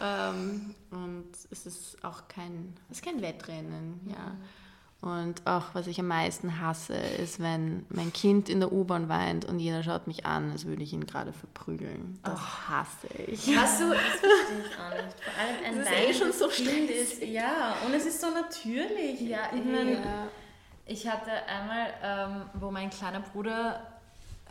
ähm, 0.00 0.74
und 0.90 1.30
es 1.50 1.66
ist 1.66 2.02
auch 2.04 2.26
kein, 2.28 2.74
es 2.90 2.98
ist 2.98 3.04
kein 3.04 3.22
Wettrennen, 3.22 4.00
ja. 4.08 4.36
Und 5.04 5.46
auch 5.46 5.74
was 5.74 5.86
ich 5.86 6.00
am 6.00 6.06
meisten 6.06 6.62
hasse, 6.62 6.94
ist, 6.94 7.38
wenn 7.38 7.84
mein 7.90 8.10
Kind 8.10 8.48
in 8.48 8.60
der 8.60 8.72
U-Bahn 8.72 9.10
weint 9.10 9.44
und 9.44 9.58
jeder 9.58 9.82
schaut 9.82 10.06
mich 10.06 10.24
an, 10.24 10.50
als 10.50 10.64
würde 10.64 10.82
ich 10.82 10.94
ihn 10.94 11.04
gerade 11.04 11.34
verprügeln. 11.34 12.18
Das 12.22 12.40
oh. 12.40 12.70
hasse 12.70 13.08
ich. 13.26 13.54
Hast 13.54 13.82
du, 13.82 13.90
das 13.90 14.00
verstehe 14.00 14.60
ich 14.60 14.78
auch 14.78 15.04
nicht. 15.04 15.20
Vor 15.20 15.42
allem 15.42 15.56
ein 15.62 15.78
das 15.78 15.88
ist 15.88 15.94
eh 15.94 16.14
schon 16.14 16.32
so 16.32 16.48
Kind 16.48 16.88
ist, 16.88 17.22
ja, 17.22 17.76
und 17.84 17.92
es 17.92 18.06
ist 18.06 18.18
so 18.18 18.28
natürlich. 18.30 19.20
Ja, 19.20 19.50
ich, 19.54 19.62
meine, 19.62 19.92
ja. 19.92 20.26
ich 20.86 21.06
hatte 21.06 21.32
einmal, 21.48 21.86
ähm, 22.02 22.42
wo 22.54 22.70
mein 22.70 22.88
kleiner 22.88 23.20
Bruder 23.20 23.86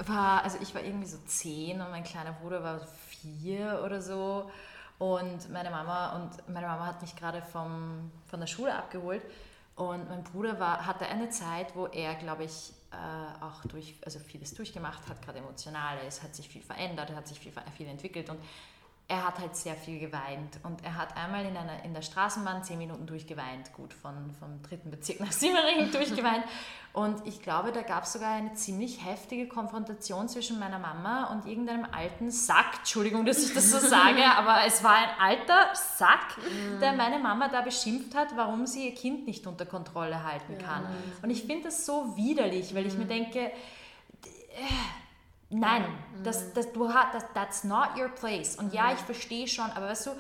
war, 0.06 0.44
also 0.44 0.60
ich 0.62 0.76
war 0.76 0.84
irgendwie 0.84 1.08
so 1.08 1.18
zehn 1.26 1.82
und 1.82 1.90
mein 1.90 2.04
kleiner 2.04 2.34
Bruder 2.34 2.64
war 2.64 2.80
vier 3.10 3.82
oder 3.84 4.04
so. 4.04 4.52
Und 5.00 5.52
meine 5.52 5.72
Mama 5.72 6.16
und 6.16 6.48
meine 6.54 6.68
Mama 6.68 6.86
hat 6.86 7.02
mich 7.02 7.16
gerade 7.16 7.42
vom, 7.42 8.12
von 8.28 8.40
der 8.40 8.46
Schule 8.46 8.76
abgeholt. 8.76 9.24
Und 9.76 10.08
mein 10.08 10.24
Bruder 10.24 10.60
war, 10.60 10.86
hatte 10.86 11.08
eine 11.08 11.30
Zeit, 11.30 11.76
wo 11.76 11.88
er, 11.88 12.14
glaube 12.16 12.44
ich, 12.44 12.74
äh, 12.92 13.44
auch 13.44 13.64
durch, 13.66 13.96
also 14.06 14.20
vieles 14.20 14.54
durchgemacht 14.54 15.08
hat, 15.08 15.22
gerade 15.24 15.40
emotional. 15.40 15.98
Es 16.08 16.22
hat 16.22 16.36
sich 16.36 16.48
viel 16.48 16.62
verändert, 16.62 17.10
er 17.10 17.16
hat 17.16 17.28
sich 17.28 17.40
viel, 17.40 17.52
viel 17.76 17.88
entwickelt. 17.88 18.30
Und 18.30 18.40
er 19.08 19.28
hat 19.28 19.40
halt 19.40 19.56
sehr 19.56 19.76
viel 19.76 20.00
geweint 20.00 20.60
und 20.64 20.84
er 20.84 20.96
hat 20.96 21.18
einmal 21.18 21.46
in, 21.46 21.58
einer, 21.58 21.84
in 21.84 21.94
der 21.94 22.02
Straßenbahn 22.02 22.64
zehn 22.64 22.78
Minuten 22.78 23.06
durchgeweint, 23.06 23.74
gut, 23.74 23.94
von, 23.94 24.32
vom 24.40 24.62
dritten 24.62 24.90
Bezirk 24.92 25.20
nach 25.20 25.32
Simmering 25.32 25.92
durchgeweint. 25.92 26.46
Und 26.94 27.26
ich 27.28 27.42
glaube, 27.42 27.72
da 27.72 27.82
gab 27.82 28.04
es 28.04 28.14
sogar 28.14 28.32
eine 28.32 28.54
ziemlich 28.54 29.04
heftige 29.04 29.48
Konfrontation 29.48 30.30
zwischen 30.30 30.58
meiner 30.58 30.80
Mama 30.80 31.26
und 31.34 31.46
irgendeinem 31.46 31.86
alten 31.92 32.32
Sack, 32.32 32.78
Entschuldigung, 32.80 33.26
dass 33.26 33.44
ich 33.44 33.54
das 33.54 33.72
so 33.72 33.80
sage, 33.80 34.24
aber 34.38 34.66
es 34.66 34.84
war 34.84 34.96
ein 34.96 35.10
alter 35.20 35.74
Sack, 35.74 36.38
der 36.80 36.94
meine 36.94 37.20
Mama 37.20 37.50
da 37.50 37.62
beschimpft 37.62 38.16
hat, 38.16 38.38
warum 38.38 38.66
sie 38.68 38.88
ihr 38.90 38.96
Kind 38.96 39.28
nicht 39.28 39.46
unter 39.48 39.66
Kontrolle 39.66 40.24
halten 40.24 40.58
kann. 40.60 40.86
Und 41.22 41.30
ich 41.30 41.44
finde 41.44 41.66
das 41.66 41.86
so 41.86 42.16
widerlich, 42.16 42.74
weil 42.74 42.86
ich 42.86 42.98
mir 42.98 43.06
denke, 43.06 43.40
äh, 43.40 43.52
Nein, 45.60 45.84
mhm. 45.84 46.24
das, 46.24 46.54
das, 46.54 46.72
du 46.72 46.94
hast, 46.94 47.14
das, 47.14 47.26
that's 47.34 47.64
not 47.64 47.90
your 47.98 48.10
place. 48.10 48.56
Und 48.56 48.74
ja, 48.74 48.92
ich 48.94 49.00
verstehe 49.00 49.48
schon, 49.48 49.70
aber 49.72 49.88
weißt 49.88 50.08
du, 50.08 50.12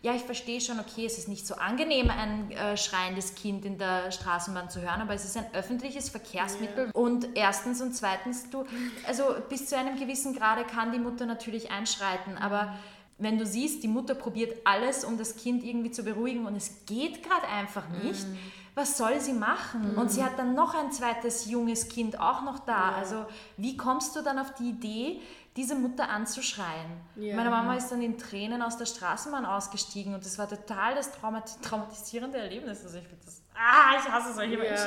ja, 0.00 0.14
ich 0.14 0.22
verstehe 0.22 0.60
schon, 0.60 0.78
okay, 0.78 1.06
es 1.06 1.18
ist 1.18 1.28
nicht 1.28 1.44
so 1.44 1.56
angenehm, 1.56 2.08
ein 2.08 2.52
äh, 2.52 2.76
schreiendes 2.76 3.34
Kind 3.34 3.64
in 3.64 3.78
der 3.78 4.12
Straßenbahn 4.12 4.70
zu 4.70 4.80
hören, 4.80 5.00
aber 5.00 5.14
es 5.14 5.24
ist 5.24 5.36
ein 5.36 5.46
öffentliches 5.54 6.08
Verkehrsmittel. 6.08 6.86
Ja. 6.86 6.92
Und 6.92 7.36
erstens 7.36 7.80
und 7.80 7.94
zweitens, 7.94 8.48
du, 8.50 8.64
also 9.06 9.24
bis 9.48 9.66
zu 9.66 9.76
einem 9.76 9.98
gewissen 9.98 10.36
Grade 10.36 10.64
kann 10.64 10.92
die 10.92 11.00
Mutter 11.00 11.26
natürlich 11.26 11.72
einschreiten, 11.72 12.38
aber 12.38 12.76
wenn 13.20 13.38
du 13.38 13.44
siehst, 13.44 13.82
die 13.82 13.88
Mutter 13.88 14.14
probiert 14.14 14.58
alles, 14.64 15.04
um 15.04 15.18
das 15.18 15.34
Kind 15.34 15.64
irgendwie 15.64 15.90
zu 15.90 16.04
beruhigen 16.04 16.46
und 16.46 16.54
es 16.54 16.86
geht 16.86 17.24
gerade 17.24 17.48
einfach 17.48 17.88
nicht, 17.88 18.24
mhm 18.28 18.38
was 18.78 18.96
soll 18.96 19.20
sie 19.20 19.34
machen? 19.34 19.92
Mhm. 19.92 19.98
Und 19.98 20.10
sie 20.10 20.24
hat 20.24 20.38
dann 20.38 20.54
noch 20.54 20.74
ein 20.74 20.92
zweites 20.92 21.50
junges 21.50 21.88
Kind 21.88 22.18
auch 22.18 22.42
noch 22.42 22.60
da. 22.60 22.92
Ja. 22.92 22.96
Also 22.96 23.26
wie 23.56 23.76
kommst 23.76 24.16
du 24.16 24.22
dann 24.22 24.38
auf 24.38 24.54
die 24.54 24.70
Idee, 24.70 25.20
diese 25.56 25.74
Mutter 25.74 26.08
anzuschreien? 26.08 26.92
Ja. 27.16 27.36
Meine 27.36 27.50
Mama 27.50 27.74
ist 27.74 27.90
dann 27.90 28.00
in 28.00 28.16
Tränen 28.16 28.62
aus 28.62 28.78
der 28.78 28.86
Straßenbahn 28.86 29.44
ausgestiegen 29.44 30.14
und 30.14 30.24
das 30.24 30.38
war 30.38 30.48
total 30.48 30.94
das 30.94 31.12
traumat 31.12 31.60
traumatisierende 31.62 32.38
Erlebnis. 32.38 32.84
Also 32.84 32.98
ich 32.98 33.04
finde 33.04 33.24
das, 33.24 33.42
ah, 33.54 33.98
ich 33.98 34.10
hasse 34.10 34.32
solche 34.32 34.52
ja. 34.52 34.58
Menschen. 34.58 34.86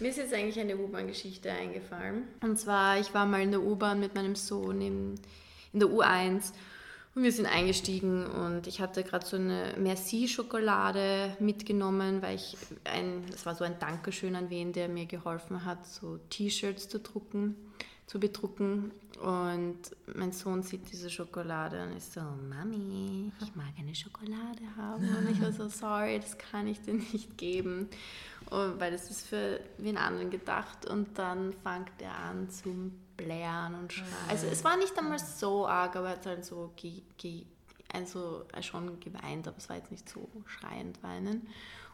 Mir 0.00 0.08
ist 0.08 0.16
jetzt 0.16 0.34
eigentlich 0.34 0.58
eine 0.58 0.76
U-Bahn-Geschichte 0.76 1.52
eingefallen. 1.52 2.26
Und 2.42 2.58
zwar, 2.58 2.98
ich 2.98 3.14
war 3.14 3.26
mal 3.26 3.42
in 3.42 3.52
der 3.52 3.62
U-Bahn 3.62 4.00
mit 4.00 4.14
meinem 4.14 4.34
Sohn 4.34 4.80
in, 4.80 5.20
in 5.72 5.80
der 5.80 5.88
U1 5.88 6.52
und 7.14 7.22
wir 7.22 7.32
sind 7.32 7.46
eingestiegen 7.46 8.26
und 8.26 8.66
ich 8.66 8.80
hatte 8.80 9.04
gerade 9.04 9.24
so 9.24 9.36
eine 9.36 9.74
Merci-Schokolade 9.78 11.36
mitgenommen, 11.38 12.22
weil 12.22 12.34
ich 12.34 12.56
ein, 12.84 13.22
das 13.30 13.46
war 13.46 13.54
so 13.54 13.62
ein 13.62 13.78
Dankeschön 13.78 14.34
an 14.34 14.50
wen, 14.50 14.72
der 14.72 14.88
mir 14.88 15.06
geholfen 15.06 15.64
hat, 15.64 15.86
so 15.86 16.18
T-Shirts 16.30 16.88
zu 16.88 16.98
drucken, 16.98 17.54
zu 18.06 18.18
bedrucken. 18.18 18.90
Und 19.22 19.78
mein 20.12 20.32
Sohn 20.32 20.64
sieht 20.64 20.90
diese 20.90 21.08
Schokolade 21.08 21.84
und 21.84 21.96
ist 21.96 22.14
so, 22.14 22.20
Mami, 22.20 23.30
ich 23.40 23.54
mag 23.54 23.72
eine 23.78 23.94
Schokolade 23.94 24.64
haben. 24.76 25.08
Und 25.08 25.30
ich 25.30 25.40
war 25.40 25.52
so, 25.52 25.68
sorry, 25.68 26.18
das 26.18 26.36
kann 26.36 26.66
ich 26.66 26.80
dir 26.80 26.94
nicht 26.94 27.38
geben, 27.38 27.88
und, 28.50 28.80
weil 28.80 28.90
das 28.90 29.08
ist 29.08 29.24
für 29.24 29.60
wen 29.78 29.96
anderen 29.96 30.30
gedacht. 30.30 30.90
Und 30.90 31.16
dann 31.16 31.52
fängt 31.62 32.02
er 32.02 32.18
an 32.18 32.50
zum 32.50 33.03
blären 33.16 33.74
und 33.74 33.92
schreien. 33.92 34.08
Also 34.28 34.46
es 34.46 34.64
war 34.64 34.76
nicht 34.76 34.96
einmal 34.98 35.18
so 35.18 35.66
arg, 35.66 35.96
aber 35.96 36.08
er 36.08 36.16
hat 36.16 36.26
halt 36.26 36.44
so 36.44 36.72
ge, 36.76 37.02
ge, 37.16 37.44
also 37.92 38.44
schon 38.60 38.98
geweint, 39.00 39.46
aber 39.48 39.56
es 39.58 39.68
war 39.68 39.76
jetzt 39.76 39.90
nicht 39.90 40.08
so 40.08 40.28
schreiend 40.46 41.02
weinen. 41.02 41.46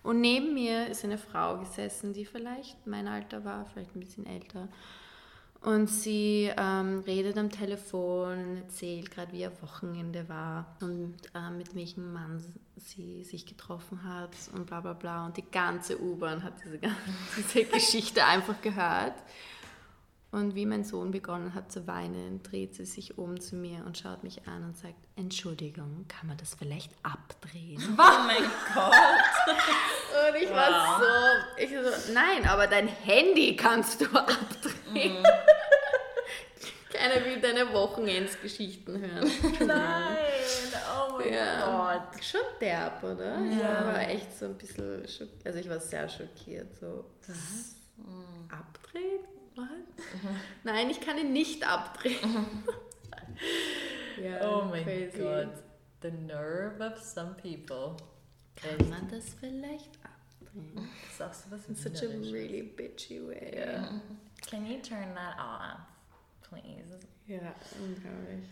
Und 0.02 0.20
neben 0.20 0.54
mir 0.54 0.86
ist 0.86 1.04
eine 1.04 1.18
Frau 1.18 1.58
gesessen, 1.58 2.12
die 2.12 2.24
vielleicht 2.24 2.86
mein 2.86 3.06
Alter 3.06 3.44
war, 3.44 3.66
vielleicht 3.66 3.94
ein 3.94 4.00
bisschen 4.00 4.26
älter. 4.26 4.68
Und 5.62 5.88
sie 5.88 6.50
ähm, 6.56 7.00
redet 7.00 7.36
am 7.36 7.50
Telefon 7.50 8.56
erzählt 8.56 9.10
gerade, 9.10 9.32
wie 9.32 9.42
ihr 9.42 9.52
Wochenende 9.60 10.26
war 10.26 10.74
und 10.80 11.16
äh, 11.34 11.50
mit 11.50 11.74
welchem 11.74 12.14
Mann 12.14 12.42
sie 12.76 13.24
sich 13.24 13.44
getroffen 13.44 14.02
hat 14.04 14.30
und 14.54 14.64
bla 14.64 14.80
bla 14.80 14.94
bla. 14.94 15.26
Und 15.26 15.36
die 15.36 15.44
ganze 15.50 16.00
U-Bahn 16.00 16.42
hat 16.42 16.54
diese, 16.64 16.80
diese 17.36 17.64
Geschichte 17.70 18.24
einfach 18.24 18.62
gehört. 18.62 19.12
Und 20.32 20.54
wie 20.54 20.64
mein 20.64 20.84
Sohn 20.84 21.10
begonnen 21.10 21.54
hat 21.54 21.72
zu 21.72 21.88
weinen, 21.88 22.40
dreht 22.44 22.76
sie 22.76 22.84
sich 22.84 23.18
um 23.18 23.40
zu 23.40 23.56
mir 23.56 23.84
und 23.84 23.98
schaut 23.98 24.22
mich 24.22 24.46
an 24.46 24.62
und 24.62 24.76
sagt, 24.76 24.94
Entschuldigung, 25.16 26.04
kann 26.06 26.28
man 26.28 26.36
das 26.36 26.54
vielleicht 26.54 26.92
abdrehen? 27.02 27.82
Oh 27.92 28.26
mein 28.26 28.44
Gott! 28.72 28.94
und 30.28 30.40
ich 30.40 30.48
wow. 30.48 30.56
war 30.56 31.00
so, 31.00 31.64
ich 31.64 31.70
so, 31.70 32.12
nein, 32.12 32.46
aber 32.46 32.68
dein 32.68 32.86
Handy 32.86 33.56
kannst 33.56 34.02
du 34.02 34.06
abdrehen. 34.06 35.20
Mhm. 35.20 35.26
Keiner 36.92 37.24
will 37.24 37.40
deine 37.40 37.72
Wochenendsgeschichten 37.72 39.00
hören. 39.00 39.30
Nein, 39.66 40.16
oh 40.94 41.18
mein 41.18 41.32
ja. 41.32 41.98
Gott. 41.98 42.24
Schon 42.24 42.40
derb, 42.60 43.02
oder? 43.02 43.40
Ja. 43.40 43.80
Ich 43.80 43.86
war 43.86 44.08
echt 44.08 44.38
so 44.38 44.44
ein 44.46 44.54
bisschen, 44.54 45.02
also 45.44 45.58
ich 45.58 45.68
war 45.68 45.80
sehr 45.80 46.08
schockiert, 46.08 46.76
so, 46.78 47.04
mhm. 47.96 48.48
abdrehen? 48.48 49.39
Mhm. 49.56 49.84
Nein, 50.64 50.90
ich 50.90 51.00
kann 51.00 51.18
ihn 51.18 51.32
nicht 51.32 51.66
abdrehen. 51.66 52.18
ja, 54.22 54.50
oh 54.50 54.64
mein 54.64 54.84
Gott. 55.16 55.62
The 56.02 56.10
nerve 56.10 56.80
of 56.80 56.98
some 56.98 57.34
people. 57.34 57.96
Kann 58.56 58.88
man 58.88 59.08
das 59.10 59.34
vielleicht 59.38 59.90
abdrehen? 60.02 60.88
Sagst 61.16 61.46
du 61.46 61.50
das 61.50 61.68
in 61.68 61.76
such 61.76 62.02
a 62.02 62.06
really 62.32 62.62
bitchy 62.62 63.26
way. 63.26 63.52
Yeah. 63.54 64.00
Can 64.48 64.66
you 64.66 64.80
turn 64.80 65.14
that 65.14 65.38
off, 65.38 65.80
please? 66.42 66.98
Ja, 67.26 67.54
unglaublich. 67.78 68.48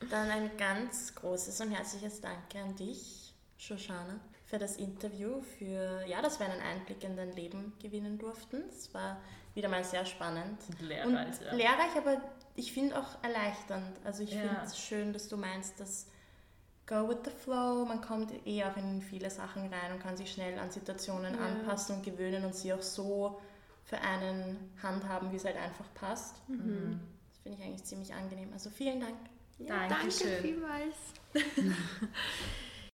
Dann 0.10 0.30
ein 0.30 0.56
ganz 0.56 1.14
großes 1.14 1.60
und 1.60 1.72
herzliches 1.72 2.20
Danke 2.20 2.60
an 2.60 2.76
dich, 2.76 3.34
Shoshana, 3.56 4.20
für 4.44 4.58
das 4.58 4.76
Interview, 4.76 5.40
für 5.58 6.04
ja, 6.06 6.22
dass 6.22 6.38
wir 6.38 6.46
einen 6.46 6.60
Einblick 6.60 7.02
in 7.02 7.16
dein 7.16 7.32
Leben 7.32 7.72
gewinnen 7.80 8.18
durften. 8.18 8.62
Es 8.68 8.92
war 8.94 9.20
wieder 9.56 9.68
mal 9.68 9.82
sehr 9.82 10.04
spannend. 10.04 10.58
Lehrreich, 10.80 11.06
und 11.40 11.44
ja. 11.46 11.54
lehrreich, 11.54 11.96
aber 11.96 12.20
ich 12.54 12.72
finde 12.72 12.98
auch 12.98 13.22
erleichternd. 13.24 13.98
Also 14.04 14.22
ich 14.22 14.30
Ja. 14.32 14.40
finde 14.42 14.60
es 14.64 14.78
schön, 14.78 15.12
dass 15.12 15.28
du 15.28 15.36
meinst, 15.36 15.80
dass 15.80 16.06
go 16.86 17.08
with 17.08 17.18
the 17.24 17.30
flow, 17.30 17.84
man 17.84 18.00
kommt 18.00 18.32
eh 18.46 18.62
auch 18.64 18.76
in 18.76 19.02
viele 19.02 19.28
Sachen 19.30 19.62
rein 19.72 19.92
und 19.92 20.00
kann 20.00 20.16
sich 20.16 20.30
schnell 20.30 20.58
an 20.58 20.70
Situationen 20.70 21.34
Ja. 21.34 21.40
anpassen 21.40 21.96
und 21.96 22.04
gewöhnen 22.04 22.44
und 22.44 22.54
sie 22.54 22.72
auch 22.72 22.82
so 22.82 23.40
für 23.84 23.98
einen 23.98 24.72
handhaben, 24.82 25.32
wie 25.32 25.36
es 25.36 25.44
halt 25.44 25.56
einfach 25.56 25.86
passt. 25.94 26.48
Mhm. 26.48 27.00
Das 27.28 27.38
finde 27.38 27.58
ich 27.58 27.64
eigentlich 27.64 27.84
ziemlich 27.84 28.14
angenehm. 28.14 28.52
Also 28.52 28.70
vielen 28.70 29.00
Dank. 29.00 29.16
Ja, 29.58 29.66
danke 29.88 29.94
Dankeschön. 29.94 30.42
vielmals. 30.42 30.96